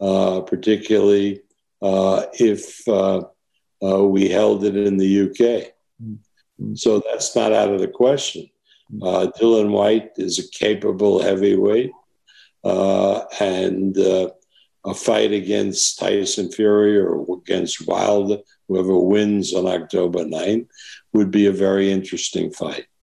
uh, 0.00 0.40
particularly 0.42 1.40
uh, 1.80 2.26
if 2.34 2.86
uh, 2.86 3.22
uh, 3.82 4.04
we 4.04 4.28
held 4.28 4.64
it 4.64 4.76
in 4.76 4.96
the 4.98 5.22
UK. 5.22 5.72
So 6.74 7.00
that's 7.00 7.34
not 7.34 7.52
out 7.52 7.70
of 7.70 7.80
the 7.80 7.88
question. 7.88 8.48
Uh, 9.02 9.26
Dillian 9.38 9.70
Whyte 9.70 10.12
is 10.16 10.38
a 10.38 10.48
capable 10.50 11.20
heavyweight, 11.20 11.90
uh, 12.62 13.24
and 13.40 13.96
uh, 13.98 14.30
a 14.84 14.94
fight 14.94 15.32
against 15.32 15.98
Tyson 15.98 16.52
Fury 16.52 16.98
or 16.98 17.38
against 17.38 17.86
Wilder, 17.86 18.38
whoever 18.68 18.96
wins 18.96 19.54
on 19.54 19.66
October 19.66 20.24
9th, 20.24 20.68
would 21.12 21.30
be 21.30 21.46
a 21.46 21.52
very 21.52 21.90
interesting 21.90 22.50
fight. 22.50 22.86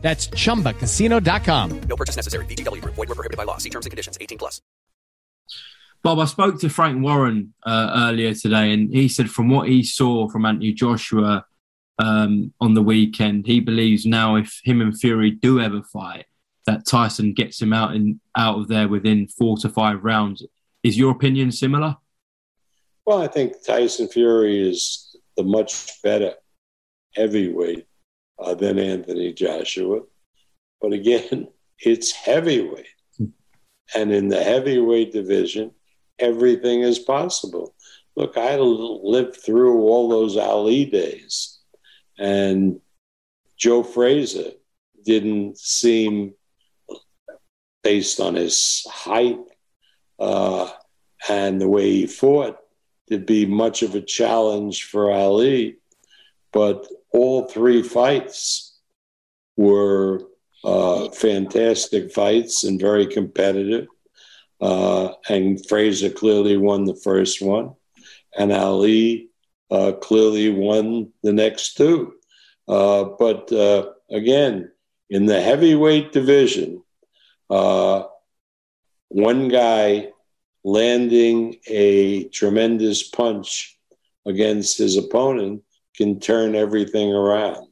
That's 0.00 0.28
chumbacasino.com. 0.28 1.80
No 1.88 1.96
purchase 1.96 2.16
necessary. 2.16 2.44
VGW 2.46 2.80
Group. 2.80 2.94
Void 2.94 3.08
were 3.08 3.14
prohibited 3.16 3.36
by 3.36 3.44
law. 3.44 3.58
See 3.58 3.70
terms 3.70 3.86
and 3.86 3.90
conditions. 3.90 4.16
18 4.20 4.38
plus. 4.38 4.62
Bob, 6.02 6.20
I 6.20 6.26
spoke 6.26 6.60
to 6.60 6.68
Frank 6.68 7.02
Warren 7.02 7.52
uh, 7.64 8.08
earlier 8.08 8.32
today, 8.32 8.72
and 8.72 8.94
he 8.94 9.08
said 9.08 9.28
from 9.28 9.48
what 9.50 9.68
he 9.68 9.82
saw 9.82 10.28
from 10.28 10.44
Anthony 10.44 10.72
Joshua 10.72 11.44
um, 11.98 12.52
on 12.60 12.74
the 12.74 12.82
weekend, 12.82 13.46
he 13.46 13.58
believes 13.58 14.06
now 14.06 14.36
if 14.36 14.60
him 14.62 14.80
and 14.80 14.96
Fury 14.96 15.32
do 15.32 15.60
ever 15.60 15.82
fight, 15.82 16.26
that 16.66 16.86
Tyson 16.86 17.32
gets 17.32 17.60
him 17.60 17.72
out 17.72 17.96
in 17.96 18.20
out 18.36 18.58
of 18.58 18.68
there 18.68 18.86
within 18.86 19.26
four 19.26 19.56
to 19.58 19.68
five 19.68 20.04
rounds. 20.04 20.44
Is 20.82 20.96
your 20.96 21.10
opinion 21.10 21.50
similar? 21.50 21.96
Well, 23.04 23.22
I 23.22 23.28
think 23.28 23.54
Tyson 23.64 24.08
Fury 24.08 24.68
is 24.68 25.16
the 25.36 25.42
much 25.42 26.02
better 26.02 26.34
heavyweight 27.14 27.86
uh, 28.38 28.54
than 28.54 28.78
Anthony 28.78 29.32
Joshua. 29.32 30.00
But 30.80 30.92
again, 30.92 31.48
it's 31.78 32.12
heavyweight. 32.12 32.86
And 33.94 34.12
in 34.12 34.28
the 34.28 34.42
heavyweight 34.42 35.12
division, 35.12 35.70
everything 36.18 36.82
is 36.82 36.98
possible. 36.98 37.74
Look, 38.16 38.36
I 38.36 38.56
lived 38.56 39.36
through 39.36 39.82
all 39.82 40.08
those 40.08 40.36
Ali 40.36 40.86
days, 40.86 41.58
and 42.18 42.80
Joe 43.58 43.82
Frazier 43.82 44.52
didn't 45.04 45.58
seem, 45.58 46.34
based 47.82 48.20
on 48.20 48.34
his 48.34 48.84
height 48.90 49.38
uh, 50.18 50.70
and 51.28 51.60
the 51.60 51.68
way 51.68 51.90
he 51.90 52.06
fought, 52.06 52.58
to 53.08 53.18
be 53.18 53.46
much 53.46 53.82
of 53.82 53.94
a 53.94 54.00
challenge 54.00 54.84
for 54.84 55.12
Ali. 55.12 55.76
But 56.56 56.86
all 57.12 57.48
three 57.48 57.82
fights 57.82 58.78
were 59.58 60.22
uh, 60.64 61.10
fantastic 61.10 62.10
fights 62.14 62.64
and 62.64 62.80
very 62.80 63.06
competitive. 63.06 63.88
Uh, 64.58 65.12
and 65.28 65.60
Frazier 65.68 66.08
clearly 66.08 66.56
won 66.56 66.86
the 66.86 66.96
first 67.04 67.42
one, 67.42 67.74
and 68.38 68.54
Ali 68.54 69.28
uh, 69.70 69.92
clearly 70.00 70.48
won 70.48 71.12
the 71.22 71.34
next 71.34 71.76
two. 71.76 72.14
Uh, 72.66 73.04
but 73.18 73.52
uh, 73.52 73.90
again, 74.10 74.72
in 75.10 75.26
the 75.26 75.42
heavyweight 75.42 76.10
division, 76.12 76.82
uh, 77.50 78.04
one 79.08 79.48
guy 79.48 80.08
landing 80.64 81.56
a 81.68 82.28
tremendous 82.28 83.06
punch 83.06 83.78
against 84.24 84.78
his 84.78 84.96
opponent 84.96 85.62
can 85.96 86.20
turn 86.20 86.54
everything 86.54 87.12
around. 87.12 87.66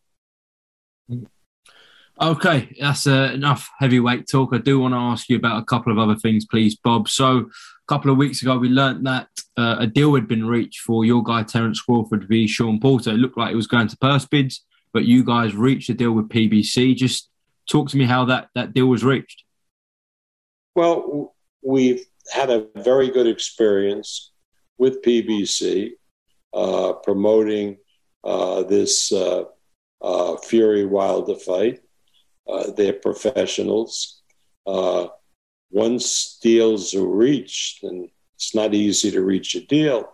Okay, 2.21 2.75
that's 2.79 3.09
uh, 3.09 3.33
enough 3.35 3.69
heavyweight 3.81 4.29
talk. 4.29 4.51
I 4.53 4.59
do 4.59 4.79
want 4.79 4.95
to 4.95 4.99
ask 4.99 5.29
you 5.29 5.37
about 5.37 5.61
a 5.61 5.65
couple 5.65 5.91
of 5.91 5.99
other 5.99 6.15
things, 6.15 6.47
please, 6.47 6.77
Bob. 6.77 7.09
So, 7.09 7.39
a 7.39 7.87
couple 7.89 8.11
of 8.11 8.17
weeks 8.17 8.41
ago, 8.41 8.57
we 8.57 8.69
learnt 8.69 9.03
that 9.03 9.29
uh, 9.57 9.77
a 9.81 9.87
deal 9.89 10.15
had 10.15 10.29
been 10.29 10.47
reached 10.47 10.81
for 10.81 11.05
your 11.05 11.25
guy 11.25 11.43
Terence 11.43 11.81
Crawford 11.83 12.29
v 12.29 12.47
Sean 12.47 12.79
Porter. 12.79 13.11
It 13.11 13.15
looked 13.15 13.37
like 13.37 13.53
it 13.53 13.57
was 13.57 13.67
going 13.67 13.89
to 13.89 13.97
purse 13.97 14.25
bids, 14.27 14.65
but 14.93 15.05
you 15.05 15.25
guys 15.25 15.57
reached 15.57 15.89
a 15.89 15.95
deal 15.95 16.13
with 16.13 16.29
PBC. 16.29 16.95
Just 16.95 17.31
talk 17.69 17.91
to 17.91 17.97
me 17.97 18.05
how 18.05 18.25
that, 18.27 18.49
that 18.55 18.73
deal 18.73 18.87
was 18.87 19.03
reached. 19.03 19.43
Well, 20.77 21.35
we've 21.63 22.05
had 22.33 22.49
a 22.49 22.69
very 22.77 23.11
good 23.11 23.27
experience 23.27 24.31
with 24.79 25.03
PBC 25.03 25.91
uh, 26.53 26.93
promoting 27.03 27.79
this 28.25 29.13
uh, 29.13 29.45
uh, 30.01 30.37
Fury 30.39 30.85
Wilder 30.85 31.37
fight. 31.37 31.81
Uh, 32.49 32.71
they're 32.73 32.93
professionals. 32.93 34.23
Uh, 34.67 35.09
once 35.71 36.39
deals 36.43 36.95
are 36.95 37.07
reached, 37.07 37.83
and 37.83 38.09
it's 38.37 38.55
not 38.55 38.75
easy 38.75 39.11
to 39.11 39.23
reach 39.23 39.55
a 39.55 39.61
deal, 39.61 40.09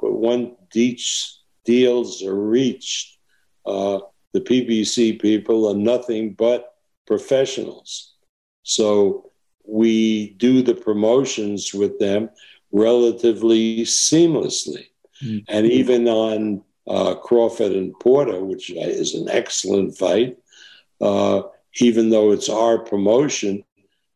but 0.00 0.12
once 0.12 1.42
deals 1.64 2.22
are 2.22 2.34
reached, 2.34 3.18
uh, 3.64 4.00
the 4.32 4.40
PBC 4.40 5.20
people 5.20 5.68
are 5.68 5.76
nothing 5.76 6.34
but 6.34 6.74
professionals. 7.06 8.14
So 8.62 9.30
we 9.64 10.30
do 10.34 10.62
the 10.62 10.74
promotions 10.74 11.72
with 11.72 11.98
them 11.98 12.30
relatively 12.72 13.82
seamlessly. 13.82 14.86
Mm. 15.24 15.44
And 15.48 15.66
even 15.66 16.08
on 16.08 16.62
uh, 16.88 17.14
Crawford 17.14 17.72
and 17.72 17.98
Porter, 18.00 18.44
which 18.44 18.70
is 18.70 19.14
an 19.14 19.28
excellent 19.28 19.96
fight, 19.96 20.36
uh, 21.00 21.42
even 21.80 22.10
though 22.10 22.32
it's 22.32 22.48
our 22.48 22.78
promotion, 22.78 23.64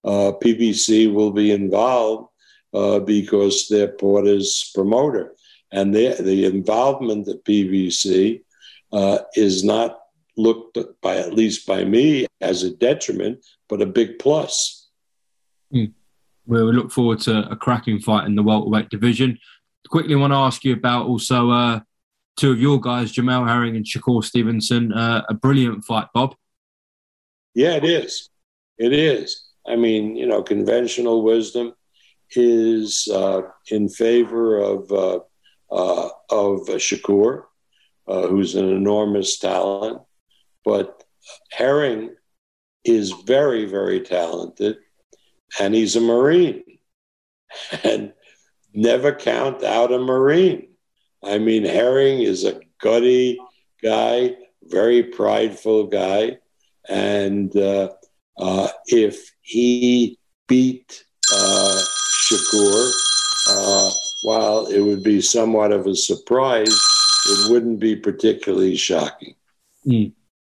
uh, 0.05 0.33
PBC 0.43 1.13
will 1.13 1.31
be 1.31 1.53
involved 1.53 2.29
uh, 2.73 3.01
because 3.01 3.69
they're 3.69 3.89
Porter's 3.93 4.71
promoter. 4.75 5.35
And 5.73 5.95
the 5.95 6.45
involvement 6.47 7.29
of 7.29 7.45
PBC 7.45 8.43
uh, 8.93 9.19
is 9.35 9.63
not 9.63 10.01
looked 10.37 10.79
by, 11.01 11.17
at 11.17 11.35
least 11.35 11.67
by 11.67 11.85
me, 11.85 12.27
as 12.41 12.63
a 12.63 12.71
detriment, 12.71 13.45
but 13.69 13.83
a 13.83 13.87
big 13.87 14.19
plus. 14.19 14.89
We 15.71 15.93
we 16.47 16.73
look 16.73 16.91
forward 16.91 17.21
to 17.21 17.49
a 17.49 17.55
cracking 17.55 18.01
fight 18.01 18.27
in 18.27 18.35
the 18.35 18.43
welterweight 18.43 18.89
division. 18.89 19.39
Quickly, 19.89 20.17
want 20.17 20.33
to 20.33 20.37
ask 20.37 20.65
you 20.65 20.73
about 20.73 21.07
also 21.07 21.51
uh, 21.51 21.81
two 22.41 22.53
of 22.53 22.61
your 22.61 22.81
guys, 22.81 23.13
Jamel 23.13 23.47
Herring 23.47 23.77
and 23.77 23.85
Shakur 23.85 24.25
Stevenson. 24.25 24.93
Uh, 24.93 25.23
a 25.29 25.35
brilliant 25.35 25.85
fight, 25.85 26.07
Bob. 26.15 26.35
Yeah, 27.55 27.75
it 27.75 27.85
is. 27.85 28.31
It 28.79 28.95
is. 28.95 29.49
I 29.67 29.77
mean, 29.77 30.17
you 30.17 30.27
know, 30.27 30.43
conventional 30.43 31.23
wisdom 31.23 31.75
is 32.31 33.09
uh, 33.13 33.43
in 33.71 33.91
favor 33.91 34.59
of 34.59 34.91
uh, 34.91 35.21
uh, 35.71 36.09
of 36.31 36.61
Shakur, 36.79 37.45
uh, 38.09 38.27
who's 38.27 38.55
an 38.55 38.71
enormous 38.71 39.39
talent, 39.39 40.01
but 40.65 41.05
Herring 41.53 42.15
is 42.85 43.11
very, 43.27 43.67
very 43.67 44.01
talented, 44.01 44.79
and 45.61 45.75
he's 45.75 45.95
a 45.95 46.01
Marine, 46.01 46.65
and 47.85 48.15
never 48.73 49.13
count 49.13 49.63
out 49.63 49.93
a 49.93 49.99
Marine. 49.99 50.70
I 51.23 51.39
mean, 51.39 51.65
Herring 51.65 52.21
is 52.21 52.45
a 52.45 52.61
gutty 52.81 53.39
guy, 53.83 54.37
very 54.65 55.03
prideful 55.03 55.87
guy. 55.87 56.39
And 56.89 57.55
uh, 57.57 57.91
uh, 58.39 58.69
if 58.87 59.31
he 59.43 60.19
beat 60.49 61.05
uh, 61.33 61.79
Shakur, 62.25 62.91
uh, 63.51 63.91
while 64.23 64.67
it 64.67 64.81
would 64.81 65.03
be 65.03 65.21
somewhat 65.21 65.73
of 65.73 65.87
a 65.87 65.95
surprise, 65.95 66.79
it 67.27 67.51
wouldn't 67.51 67.81
be 67.81 67.97
particularly 67.97 68.77
shocking. 68.77 69.35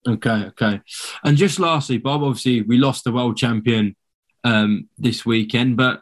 Okay, 0.07 0.45
okay. 0.47 0.81
And 1.23 1.37
just 1.37 1.59
lastly, 1.59 1.97
Bob, 1.97 2.23
obviously 2.23 2.61
we 2.61 2.77
lost 2.77 3.03
the 3.03 3.11
world 3.11 3.37
champion 3.37 3.95
um, 4.43 4.87
this 4.97 5.25
weekend, 5.25 5.77
but 5.77 6.01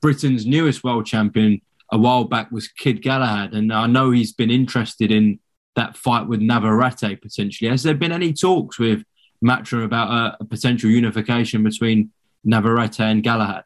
Britain's 0.00 0.44
newest 0.44 0.82
world 0.82 1.06
champion 1.06 1.60
a 1.90 1.98
while 1.98 2.24
back 2.24 2.50
was 2.50 2.68
Kid 2.68 3.02
Galahad, 3.02 3.54
and 3.54 3.72
I 3.72 3.86
know 3.86 4.10
he's 4.10 4.32
been 4.32 4.50
interested 4.50 5.10
in 5.10 5.40
that 5.76 5.96
fight 5.96 6.26
with 6.26 6.40
Navarrete 6.40 7.20
potentially. 7.20 7.70
Has 7.70 7.82
there 7.82 7.94
been 7.94 8.12
any 8.12 8.32
talks 8.32 8.78
with 8.78 9.04
Matchroom 9.44 9.84
about 9.84 10.10
a, 10.10 10.36
a 10.40 10.44
potential 10.44 10.90
unification 10.90 11.62
between 11.62 12.10
Navarrete 12.44 13.00
and 13.00 13.22
Galahad? 13.22 13.64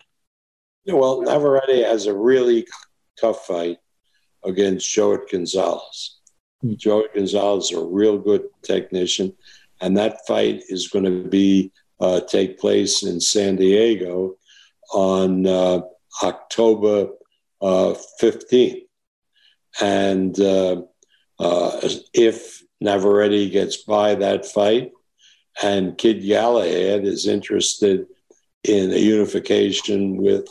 Yeah, 0.85 0.95
well, 0.95 1.23
Navarrete 1.23 1.85
has 1.85 2.07
a 2.07 2.15
really 2.15 2.67
tough 3.19 3.47
fight 3.47 3.79
against 4.45 4.91
Joet 4.93 5.31
Gonzalez. 5.31 6.19
Mm. 6.65 6.77
Joet 6.77 7.15
Gonzalez 7.15 7.71
is 7.71 7.79
a 7.79 7.85
real 7.85 8.19
good 8.19 8.45
technician, 8.63 9.33
and 9.81 9.97
that 9.97 10.27
fight 10.27 10.63
is 10.69 10.89
going 10.89 11.05
to 11.05 11.29
be 11.29 11.73
uh, 12.01 12.21
take 12.21 12.59
place 12.59 13.05
in 13.05 13.21
San 13.21 13.57
Diego 13.57 14.37
on 14.93 15.47
uh, 15.47 15.81
October 16.23 17.09
uh, 17.63 17.95
15th. 18.21 18.83
And 19.81 20.39
uh, 20.39 20.83
uh, 21.39 21.81
if 22.13 22.63
Navarrete 22.81 23.53
gets 23.53 23.79
by 23.79 24.17
that 24.17 24.45
fight 24.45 24.93
and 25.63 25.97
Kid 25.97 26.23
Galahad 26.27 27.05
is 27.05 27.27
interested 27.27 28.07
in 28.65 28.93
a 28.93 28.99
unification 28.99 30.17
with 30.17 30.49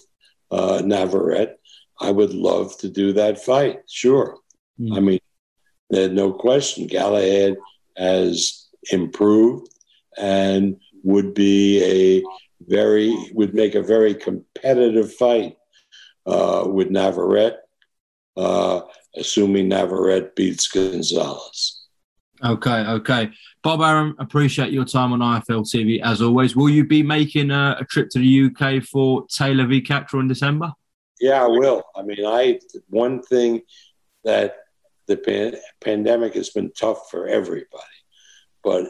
uh, 0.50 0.82
Navarrete, 0.84 1.56
I 2.00 2.12
would 2.12 2.34
love 2.34 2.78
to 2.80 2.90
do 2.90 3.14
that 3.14 3.44
fight. 3.44 3.80
Sure. 3.88 4.38
Mm. 4.80 4.98
I 4.98 5.00
mean, 5.00 5.20
there's 5.90 6.12
no 6.12 6.34
question 6.34 6.88
Galahad 6.88 7.58
has 7.98 8.68
improved 8.92 9.70
and 10.18 10.78
would 11.04 11.34
be 11.34 11.84
a 11.84 12.24
very 12.68 13.16
would 13.34 13.54
make 13.54 13.76
a 13.76 13.82
very 13.82 14.14
competitive 14.14 15.14
fight 15.14 15.58
uh, 16.26 16.66
with 16.68 16.90
Navarrete, 16.90 17.58
uh, 18.38 18.82
assuming 19.16 19.68
Navarrete 19.68 20.36
beats 20.36 20.68
Gonzalez. 20.68 21.82
Okay, 22.44 22.70
okay. 22.72 23.30
Bob 23.64 23.82
Arum, 23.82 24.16
appreciate 24.18 24.72
your 24.72 24.86
time 24.86 25.14
on 25.14 25.20
IFL 25.20 25.64
TV 25.64 26.02
as 26.04 26.22
always. 26.22 26.56
Will 26.56 26.70
you 26.70 26.86
be 26.86 27.04
making 27.04 27.52
a, 27.52 27.78
a 27.80 27.86
trip 27.86 28.10
to 28.12 28.20
the 28.20 28.46
UK 28.46 28.84
for 28.84 29.28
Taylor 29.28 29.68
v. 29.68 29.82
Catterall 29.82 30.22
in 30.22 30.28
December? 30.28 30.74
Yeah, 31.20 31.44
I 31.44 31.48
will. 31.48 31.84
I 31.96 32.02
mean, 32.02 32.26
I 32.26 32.60
one 32.90 33.22
thing 33.22 33.62
that 34.24 34.56
the 35.08 35.18
pan- 35.18 35.58
pandemic 35.82 36.34
has 36.34 36.50
been 36.50 36.72
tough 36.72 37.12
for 37.12 37.28
everybody, 37.28 37.68
but 38.64 38.88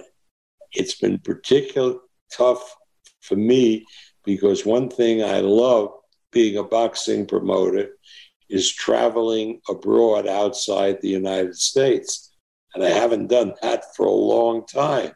it's 0.72 0.96
been 0.96 1.20
particularly 1.20 1.98
tough 2.32 2.78
for 3.20 3.36
me 3.36 3.86
because 4.24 4.66
one 4.66 4.90
thing 4.90 5.24
I 5.24 5.40
love 5.40 5.92
being 6.32 6.58
a 6.58 6.64
boxing 6.64 7.26
promoter 7.26 7.90
is 8.50 8.72
traveling 8.72 9.62
abroad 9.70 10.28
outside 10.28 11.02
the 11.02 11.10
United 11.10 11.56
States. 11.56 12.34
And 12.74 12.84
I 12.84 12.90
haven't 12.90 13.28
done 13.28 13.54
that 13.62 13.96
for 13.96 14.06
a 14.06 14.12
long 14.12 14.66
time. 14.66 15.12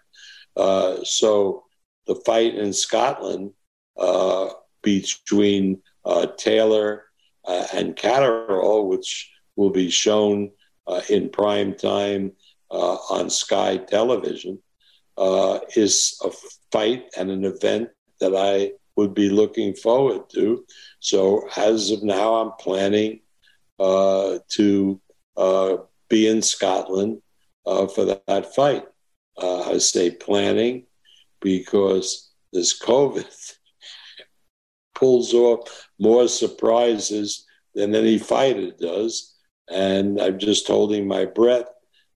Uh, 0.56 1.04
so 1.04 1.63
the 2.08 2.15
fight 2.25 2.56
in 2.56 2.71
Scotland 2.73 3.51
uh, 3.97 4.49
between 4.82 5.82
uh, 6.06 6.28
Taylor 6.38 7.06
uh, 7.45 7.65
and 7.73 7.95
Catterall, 7.95 8.88
which 8.88 9.32
will 9.56 9.69
be 9.69 9.89
shown 9.89 10.51
uh, 10.88 11.01
in 11.10 11.30
prime 11.30 11.73
time 11.73 12.32
uh, 12.71 12.97
on 13.10 13.30
Sky 13.30 13.78
Television, 13.78 14.60
is 15.75 16.19
a 16.23 16.30
fight 16.71 17.06
and 17.17 17.32
an 17.32 17.45
event 17.45 17.89
that 18.19 18.36
I 18.36 18.71
would 18.95 19.13
be 19.13 19.29
looking 19.29 19.73
forward 19.73 20.29
to. 20.31 20.65
So 20.99 21.47
as 21.58 21.91
of 21.91 22.03
now, 22.03 22.36
I'm 22.36 22.51
planning 22.60 23.21
uh, 23.79 24.39
to 24.49 25.01
uh, 25.38 25.77
be 26.10 26.27
in 26.27 26.41
Scotland 26.41 27.21
uh, 27.65 27.88
for 27.88 28.05
that, 28.05 28.25
that 28.27 28.55
fight. 28.55 28.86
Uh, 29.41 29.71
I 29.71 29.77
say 29.79 30.12
planning 30.12 30.86
because 31.41 32.31
this 32.53 32.79
COVID 32.79 33.27
pulls 34.95 35.34
off 35.34 35.89
more 35.99 36.27
surprises 36.27 37.45
than 37.73 37.93
any 37.93 38.17
fighter 38.17 38.71
does. 38.79 39.36
And 39.69 40.21
I'm 40.21 40.39
just 40.39 40.67
holding 40.67 41.08
my 41.08 41.25
breath 41.25 41.67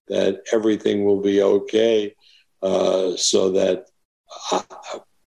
that 0.07 0.41
everything 0.53 1.03
will 1.03 1.21
be 1.21 1.41
okay 1.41 2.15
uh, 2.61 3.15
so 3.15 3.51
that 3.51 3.85
I, 4.51 4.63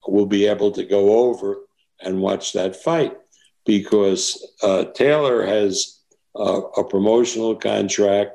will 0.06 0.26
be 0.26 0.46
able 0.46 0.72
to 0.72 0.84
go 0.84 1.28
over 1.28 1.58
and 2.00 2.20
watch 2.20 2.52
that 2.52 2.76
fight 2.76 3.16
because 3.64 4.54
uh, 4.62 4.84
Taylor 4.84 5.46
has 5.46 6.00
uh, 6.34 6.62
a 6.76 6.84
promotional 6.84 7.54
contract 7.54 8.32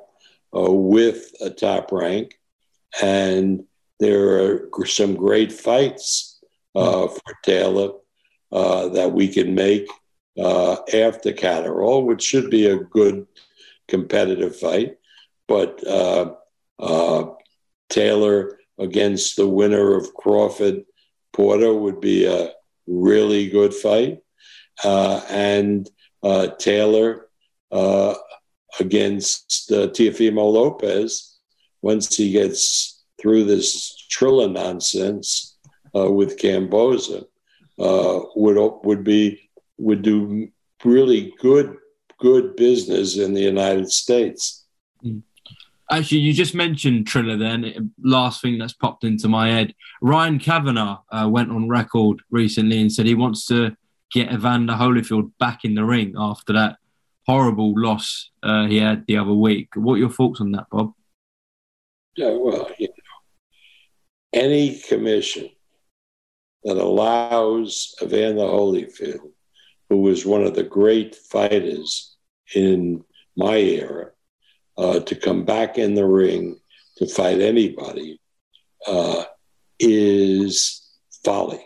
uh, 0.56 0.72
with 0.72 1.32
a 1.42 1.50
top 1.50 1.92
rank, 1.92 2.40
and 3.02 3.64
there 4.00 4.44
are 4.44 4.70
some 4.86 5.16
great 5.16 5.52
fights 5.52 6.40
uh, 6.76 7.08
for 7.08 7.34
Taylor 7.44 7.94
uh, 8.52 8.88
that 8.90 9.12
we 9.12 9.28
can 9.28 9.56
make 9.56 9.88
uh, 10.38 10.78
after 10.94 11.34
Catterall, 11.34 12.06
which 12.06 12.22
should 12.22 12.50
be 12.50 12.68
a 12.68 12.78
good 12.78 13.28
competitive 13.88 14.56
fight. 14.56 14.98
But 15.48 15.82
Taylor 17.90 18.60
against 18.78 19.38
the 19.38 19.48
winner 19.48 19.96
of 19.96 20.14
Crawford 20.14 20.84
Porter 21.38 21.72
would 21.72 22.02
be 22.02 22.26
a 22.26 22.52
really 22.88 23.48
good 23.48 23.72
fight. 23.72 24.18
Uh, 24.84 25.22
and 25.30 25.88
uh, 26.24 26.48
Taylor 26.58 27.28
uh, 27.72 28.16
against 28.80 29.72
uh, 29.72 29.88
Teofimo 29.88 30.52
Lopez, 30.52 31.38
once 31.84 32.16
he 32.18 32.32
gets 32.32 33.04
through 33.22 33.44
this 33.44 34.06
Triller 34.10 34.50
nonsense 34.50 35.58
uh, 35.96 36.12
with 36.12 36.40
Kambosos, 36.40 37.26
uh, 37.80 38.20
would 38.36 38.58
would 38.84 39.04
be 39.04 39.50
would 39.78 40.02
do 40.02 40.50
really 40.84 41.34
good 41.40 41.78
good 42.20 42.56
business 42.56 43.18
in 43.18 43.36
the 43.36 43.42
United 43.42 43.92
States. 43.92 44.66
Actually, 45.90 46.20
you 46.20 46.34
just 46.34 46.54
mentioned 46.54 47.08
Triller 47.08 47.38
then. 47.38 47.94
Last 48.04 48.42
thing 48.42 48.58
that's 48.58 48.74
popped 48.74 49.04
into 49.04 49.30
my 49.30 49.50
head. 49.50 49.74
Ryan 50.02 50.38
Kavanaugh 50.38 51.00
uh, 51.12 51.30
went 51.32 51.50
on 51.50 51.70
record 51.70 52.22
recently 52.30 52.82
and 52.82 52.92
said 52.92 53.06
he 53.06 53.16
wants 53.16 53.46
to 53.48 53.76
get 54.12 54.32
Evander 54.32 54.74
Holyfield 54.74 55.32
back 55.40 55.64
in 55.64 55.76
the 55.76 55.86
ring 55.86 56.14
after 56.18 56.54
that 56.54 56.78
horrible 57.26 57.74
loss 57.76 58.32
uh, 58.44 58.66
he 58.68 58.78
had 58.78 59.06
the 59.08 59.18
other 59.18 59.34
week. 59.34 59.70
What 59.76 59.96
are 59.96 60.00
your 60.00 60.10
thoughts 60.10 60.42
on 60.42 60.52
that, 60.54 60.66
Bob? 60.72 60.94
Yeah, 62.16 62.32
well, 62.32 62.70
you 62.80 62.88
know, 62.88 64.42
any 64.42 64.80
commission 64.80 65.50
that 66.64 66.78
allows 66.78 67.96
Evander 68.02 68.42
Holyfield, 68.42 69.32
who 69.90 70.02
was 70.02 70.26
one 70.26 70.44
of 70.44 70.56
the 70.56 70.64
great 70.64 71.16
fighters 71.16 72.18
in 72.56 73.04
my 73.36 73.58
era, 73.58 74.12
uh, 74.78 75.00
to 75.02 75.16
come 75.16 75.44
back 75.44 75.78
in 75.78 75.96
the 75.96 76.06
ring 76.06 76.60
to 76.98 77.08
fight 77.08 77.40
anybody 77.42 78.20
uh, 78.88 79.24
is 79.80 80.88
folly. 81.24 81.64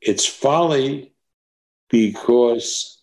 It's 0.00 0.26
folly 0.26 1.14
because 1.88 3.02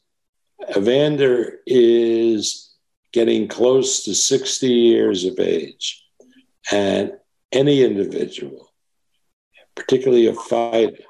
Evander 0.76 1.60
is 1.66 2.74
getting 3.12 3.48
close 3.48 4.04
to 4.04 4.14
60 4.14 4.68
years 4.68 5.26
of 5.26 5.40
age, 5.40 6.06
and 6.72 7.14
any 7.52 7.84
individual, 7.84 8.72
particularly 9.76 10.28
a 10.28 10.34
fighter, 10.34 11.04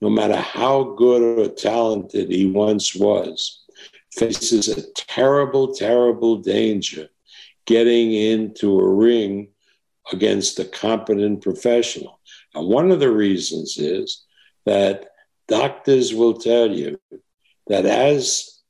no 0.00 0.10
matter 0.10 0.36
how 0.36 0.94
good 0.96 1.38
or 1.38 1.48
talented 1.48 2.30
he 2.30 2.50
once 2.50 2.94
was, 2.94 3.64
faces 4.12 4.68
a 4.68 4.82
terrible, 4.92 5.74
terrible 5.74 6.36
danger 6.36 7.08
getting 7.68 8.14
into 8.14 8.80
a 8.80 8.88
ring 8.88 9.50
against 10.10 10.58
a 10.58 10.64
competent 10.64 11.42
professional. 11.42 12.18
And 12.54 12.66
one 12.66 12.90
of 12.90 12.98
the 12.98 13.12
reasons 13.12 13.76
is 13.76 14.24
that 14.64 15.10
doctors 15.48 16.14
will 16.14 16.32
tell 16.32 16.70
you 16.70 16.98
that 17.66 17.84
as 17.84 18.60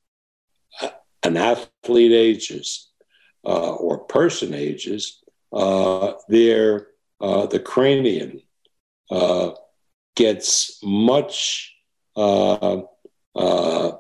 an 1.22 1.36
athlete 1.36 2.10
ages 2.10 2.90
uh, 3.46 3.74
or 3.76 3.98
person 3.98 4.52
ages, 4.52 5.22
uh, 5.52 6.14
their 6.28 6.88
uh, 7.20 7.46
the 7.46 7.60
cranium 7.60 8.40
uh, 9.12 9.50
gets 10.16 10.80
much 10.82 11.72
uh, 12.16 12.82
uh, 13.36 13.92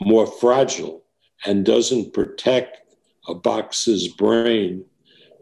more 0.00 0.26
fragile 0.26 1.04
and 1.44 1.64
doesn't 1.64 2.12
protect 2.12 2.81
a 3.28 3.34
boxer's 3.34 4.08
brain 4.08 4.84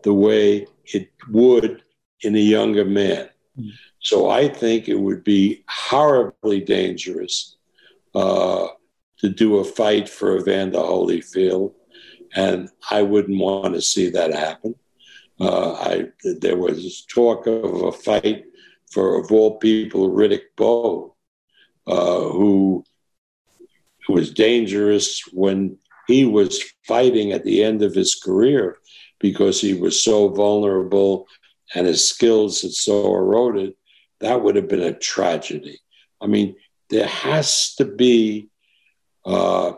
the 0.02 0.14
way 0.14 0.66
it 0.84 1.10
would 1.30 1.82
in 2.22 2.34
a 2.34 2.38
younger 2.38 2.84
man. 2.84 3.28
Mm. 3.58 3.70
So 4.00 4.30
I 4.30 4.48
think 4.48 4.88
it 4.88 4.98
would 4.98 5.24
be 5.24 5.64
horribly 5.68 6.60
dangerous 6.60 7.56
uh, 8.14 8.68
to 9.18 9.28
do 9.28 9.58
a 9.58 9.64
fight 9.64 10.08
for 10.08 10.38
Evander 10.38 10.78
Holyfield, 10.78 11.74
and 12.34 12.70
I 12.90 13.02
wouldn't 13.02 13.38
want 13.38 13.74
to 13.74 13.82
see 13.82 14.10
that 14.10 14.32
happen. 14.32 14.74
Uh, 15.38 15.72
I, 15.72 16.04
there 16.22 16.56
was 16.56 17.04
talk 17.06 17.46
of 17.46 17.82
a 17.82 17.92
fight 17.92 18.44
for, 18.90 19.18
of 19.18 19.30
all 19.30 19.58
people, 19.58 20.10
Riddick 20.10 20.54
Bowe, 20.56 21.14
uh, 21.86 22.20
who 22.20 22.84
was 24.08 24.32
dangerous 24.32 25.22
when 25.32 25.78
he 26.10 26.24
was 26.24 26.62
fighting 26.86 27.32
at 27.32 27.44
the 27.44 27.62
end 27.62 27.82
of 27.82 27.94
his 27.94 28.14
career 28.14 28.78
because 29.18 29.60
he 29.60 29.74
was 29.74 30.02
so 30.02 30.28
vulnerable 30.28 31.26
and 31.74 31.86
his 31.86 32.06
skills 32.06 32.62
had 32.62 32.72
so 32.72 33.14
eroded. 33.14 33.74
That 34.20 34.42
would 34.42 34.56
have 34.56 34.68
been 34.68 34.82
a 34.82 34.98
tragedy. 34.98 35.80
I 36.20 36.26
mean, 36.26 36.56
there 36.88 37.06
has 37.06 37.74
to 37.76 37.84
be 37.84 38.48
uh, 39.24 39.72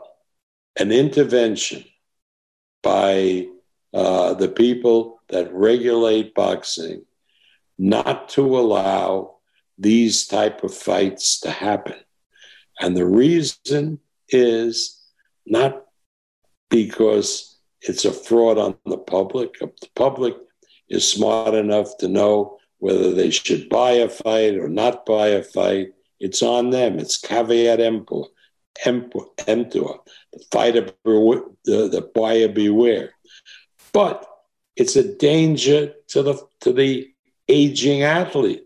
an 0.79 0.91
intervention 0.91 1.85
by 2.83 3.49
uh, 3.93 4.35
the 4.35 4.49
people 4.49 5.21
that 5.29 5.53
regulate 5.53 6.35
boxing 6.35 7.05
not 7.79 8.29
to 8.31 8.59
allow 8.59 9.37
these 9.79 10.27
type 10.27 10.65
of 10.65 10.75
fights 10.75 11.41
to 11.41 11.51
happen 11.51 11.97
and 12.81 12.97
the 12.97 13.07
reason 13.07 13.99
is 14.29 15.01
not 15.47 15.85
because 16.73 17.59
it's 17.83 18.07
a 18.07 18.13
fraud 18.13 18.57
on 18.59 18.77
the 18.87 18.97
public. 18.97 19.59
The 19.61 19.71
public 19.95 20.35
is 20.89 21.09
smart 21.09 21.55
enough 21.55 21.99
to 21.99 22.09
know 22.09 22.59
whether 22.79 23.15
they 23.15 23.31
should 23.31 23.69
buy 23.69 23.93
a 23.93 24.09
fight 24.09 24.57
or 24.57 24.69
not 24.69 25.05
buy 25.07 25.29
a 25.29 25.43
fight. 25.43 25.93
It's 26.19 26.43
on 26.43 26.71
them. 26.71 26.99
It's 26.99 27.19
caveat 27.19 27.79
emptor 27.79 28.23
emptor 28.85 29.85
the 30.33 30.45
fighter 30.51 30.91
the, 31.05 31.89
the 31.89 32.11
buyer 32.15 32.49
beware. 32.49 33.11
But 33.93 34.27
it's 34.75 34.97
a 34.97 35.15
danger 35.17 35.93
to 36.09 36.23
the 36.23 36.43
to 36.61 36.73
the 36.73 37.11
aging 37.49 38.03
athlete. 38.03 38.65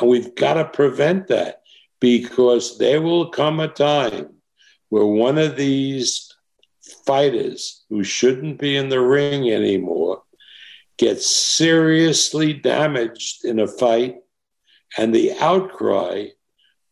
And 0.00 0.10
we've 0.10 0.34
got 0.34 0.54
to 0.54 0.64
prevent 0.64 1.28
that 1.28 1.62
because 2.00 2.78
there 2.78 3.00
will 3.00 3.30
come 3.30 3.60
a 3.60 3.68
time 3.68 4.30
where 4.88 5.06
one 5.06 5.38
of 5.38 5.56
these 5.56 6.27
fighters 7.06 7.84
who 7.88 8.02
shouldn't 8.04 8.58
be 8.58 8.76
in 8.76 8.88
the 8.88 9.00
ring 9.00 9.50
anymore 9.50 10.22
get 10.98 11.22
seriously 11.22 12.52
damaged 12.52 13.44
in 13.44 13.60
a 13.60 13.66
fight, 13.66 14.16
and 14.98 15.14
the 15.14 15.32
outcry 15.38 16.26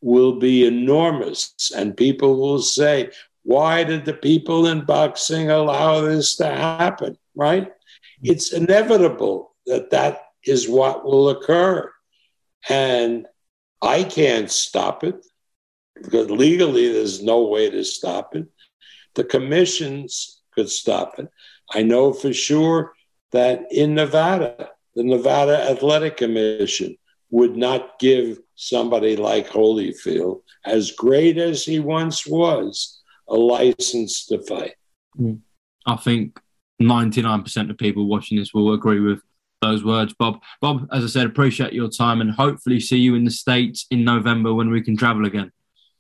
will 0.00 0.38
be 0.38 0.66
enormous. 0.66 1.54
And 1.76 1.96
people 1.96 2.36
will 2.36 2.62
say, 2.62 3.10
Why 3.42 3.84
did 3.84 4.04
the 4.04 4.14
people 4.14 4.66
in 4.66 4.84
boxing 4.84 5.50
allow 5.50 6.00
this 6.00 6.36
to 6.36 6.46
happen? 6.46 7.18
Right? 7.34 7.72
It's 8.22 8.52
inevitable 8.52 9.54
that 9.66 9.90
that 9.90 10.22
is 10.44 10.68
what 10.68 11.04
will 11.04 11.28
occur. 11.30 11.92
And 12.68 13.26
I 13.82 14.04
can't 14.04 14.50
stop 14.50 15.04
it 15.04 15.26
because 15.94 16.30
legally 16.30 16.92
there's 16.92 17.22
no 17.22 17.46
way 17.46 17.70
to 17.70 17.84
stop 17.84 18.34
it. 18.36 18.46
The 19.16 19.24
commissions 19.24 20.42
could 20.54 20.70
stop 20.70 21.18
it. 21.18 21.28
I 21.72 21.82
know 21.82 22.12
for 22.12 22.32
sure 22.32 22.92
that 23.32 23.64
in 23.72 23.94
Nevada, 23.94 24.70
the 24.94 25.02
Nevada 25.02 25.68
Athletic 25.70 26.18
Commission 26.18 26.96
would 27.30 27.56
not 27.56 27.98
give 27.98 28.38
somebody 28.54 29.16
like 29.16 29.48
Holyfield, 29.48 30.42
as 30.64 30.92
great 30.92 31.38
as 31.38 31.64
he 31.64 31.80
once 31.80 32.26
was, 32.26 33.02
a 33.28 33.34
license 33.34 34.26
to 34.26 34.38
fight. 34.42 34.74
I 35.86 35.96
think 35.96 36.38
99% 36.80 37.70
of 37.70 37.78
people 37.78 38.06
watching 38.06 38.38
this 38.38 38.54
will 38.54 38.74
agree 38.74 39.00
with 39.00 39.20
those 39.62 39.84
words, 39.84 40.14
Bob. 40.18 40.40
Bob, 40.60 40.88
as 40.92 41.04
I 41.04 41.06
said, 41.08 41.26
appreciate 41.26 41.72
your 41.72 41.88
time 41.88 42.20
and 42.20 42.30
hopefully 42.30 42.80
see 42.80 42.98
you 42.98 43.14
in 43.14 43.24
the 43.24 43.30
States 43.30 43.86
in 43.90 44.04
November 44.04 44.54
when 44.54 44.70
we 44.70 44.82
can 44.82 44.96
travel 44.96 45.26
again. 45.26 45.50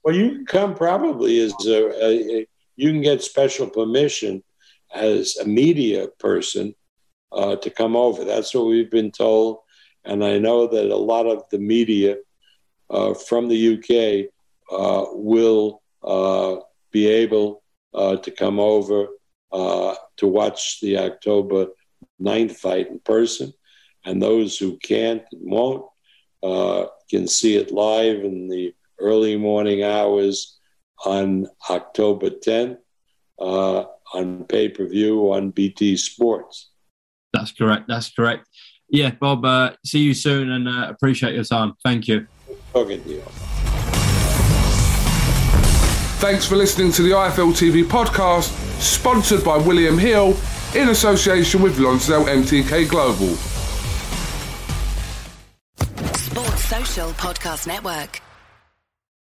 Well, 0.04 0.14
you 0.14 0.30
can 0.30 0.46
come 0.46 0.74
probably 0.74 1.40
as 1.40 1.52
a, 1.66 2.04
a 2.04 2.46
you 2.76 2.90
can 2.90 3.00
get 3.00 3.22
special 3.22 3.68
permission 3.68 4.42
as 4.94 5.36
a 5.36 5.46
media 5.46 6.08
person 6.18 6.74
uh, 7.32 7.56
to 7.56 7.70
come 7.70 7.96
over. 7.96 8.24
That's 8.24 8.54
what 8.54 8.66
we've 8.66 8.90
been 8.90 9.10
told. 9.10 9.58
And 10.04 10.24
I 10.24 10.38
know 10.38 10.66
that 10.68 10.90
a 10.90 10.96
lot 10.96 11.26
of 11.26 11.44
the 11.50 11.58
media 11.58 12.16
uh, 12.88 13.14
from 13.14 13.48
the 13.48 13.74
UK 13.74 14.30
uh, 14.70 15.06
will 15.12 15.82
uh, 16.04 16.56
be 16.92 17.06
able 17.06 17.62
uh, 17.94 18.16
to 18.16 18.30
come 18.30 18.60
over 18.60 19.08
uh, 19.52 19.94
to 20.18 20.26
watch 20.26 20.80
the 20.80 20.98
October 20.98 21.66
ninth 22.18 22.56
fight 22.56 22.88
in 22.88 23.00
person. 23.00 23.52
And 24.04 24.22
those 24.22 24.56
who 24.56 24.78
can't 24.78 25.22
and 25.32 25.50
won't 25.50 25.86
can 27.10 27.28
see 27.28 27.56
it 27.56 27.70
live 27.70 28.24
in 28.24 28.48
the 28.48 28.74
early 28.98 29.36
morning 29.36 29.82
hours 29.82 30.58
on 31.04 31.46
October 31.70 32.30
10th 32.30 32.78
uh, 33.38 33.84
on 34.14 34.44
pay 34.44 34.68
per 34.68 34.86
view 34.86 35.32
on 35.32 35.50
BT 35.50 35.96
Sports. 35.96 36.70
That's 37.32 37.52
correct. 37.52 37.84
That's 37.88 38.10
correct. 38.10 38.48
Yeah, 38.88 39.10
Bob, 39.10 39.44
uh, 39.44 39.72
see 39.84 39.98
you 39.98 40.14
soon 40.14 40.50
and 40.52 40.68
uh, 40.68 40.86
appreciate 40.88 41.34
your 41.34 41.44
time. 41.44 41.74
Thank 41.84 42.08
you. 42.08 42.26
Talking 42.72 43.02
to 43.02 43.08
you. 43.08 43.22
Thanks 46.18 46.46
for 46.46 46.56
listening 46.56 46.92
to 46.92 47.02
the 47.02 47.10
IFL 47.10 47.52
TV 47.52 47.84
podcast, 47.84 48.48
sponsored 48.80 49.44
by 49.44 49.58
William 49.58 49.98
Hill 49.98 50.36
in 50.74 50.88
association 50.88 51.62
with 51.62 51.78
Lonsdale 51.78 52.24
MTK 52.24 52.88
Global. 52.88 53.34
Sports 56.16 56.64
Social 56.64 57.10
Podcast 57.10 57.66
Network. 57.66 58.22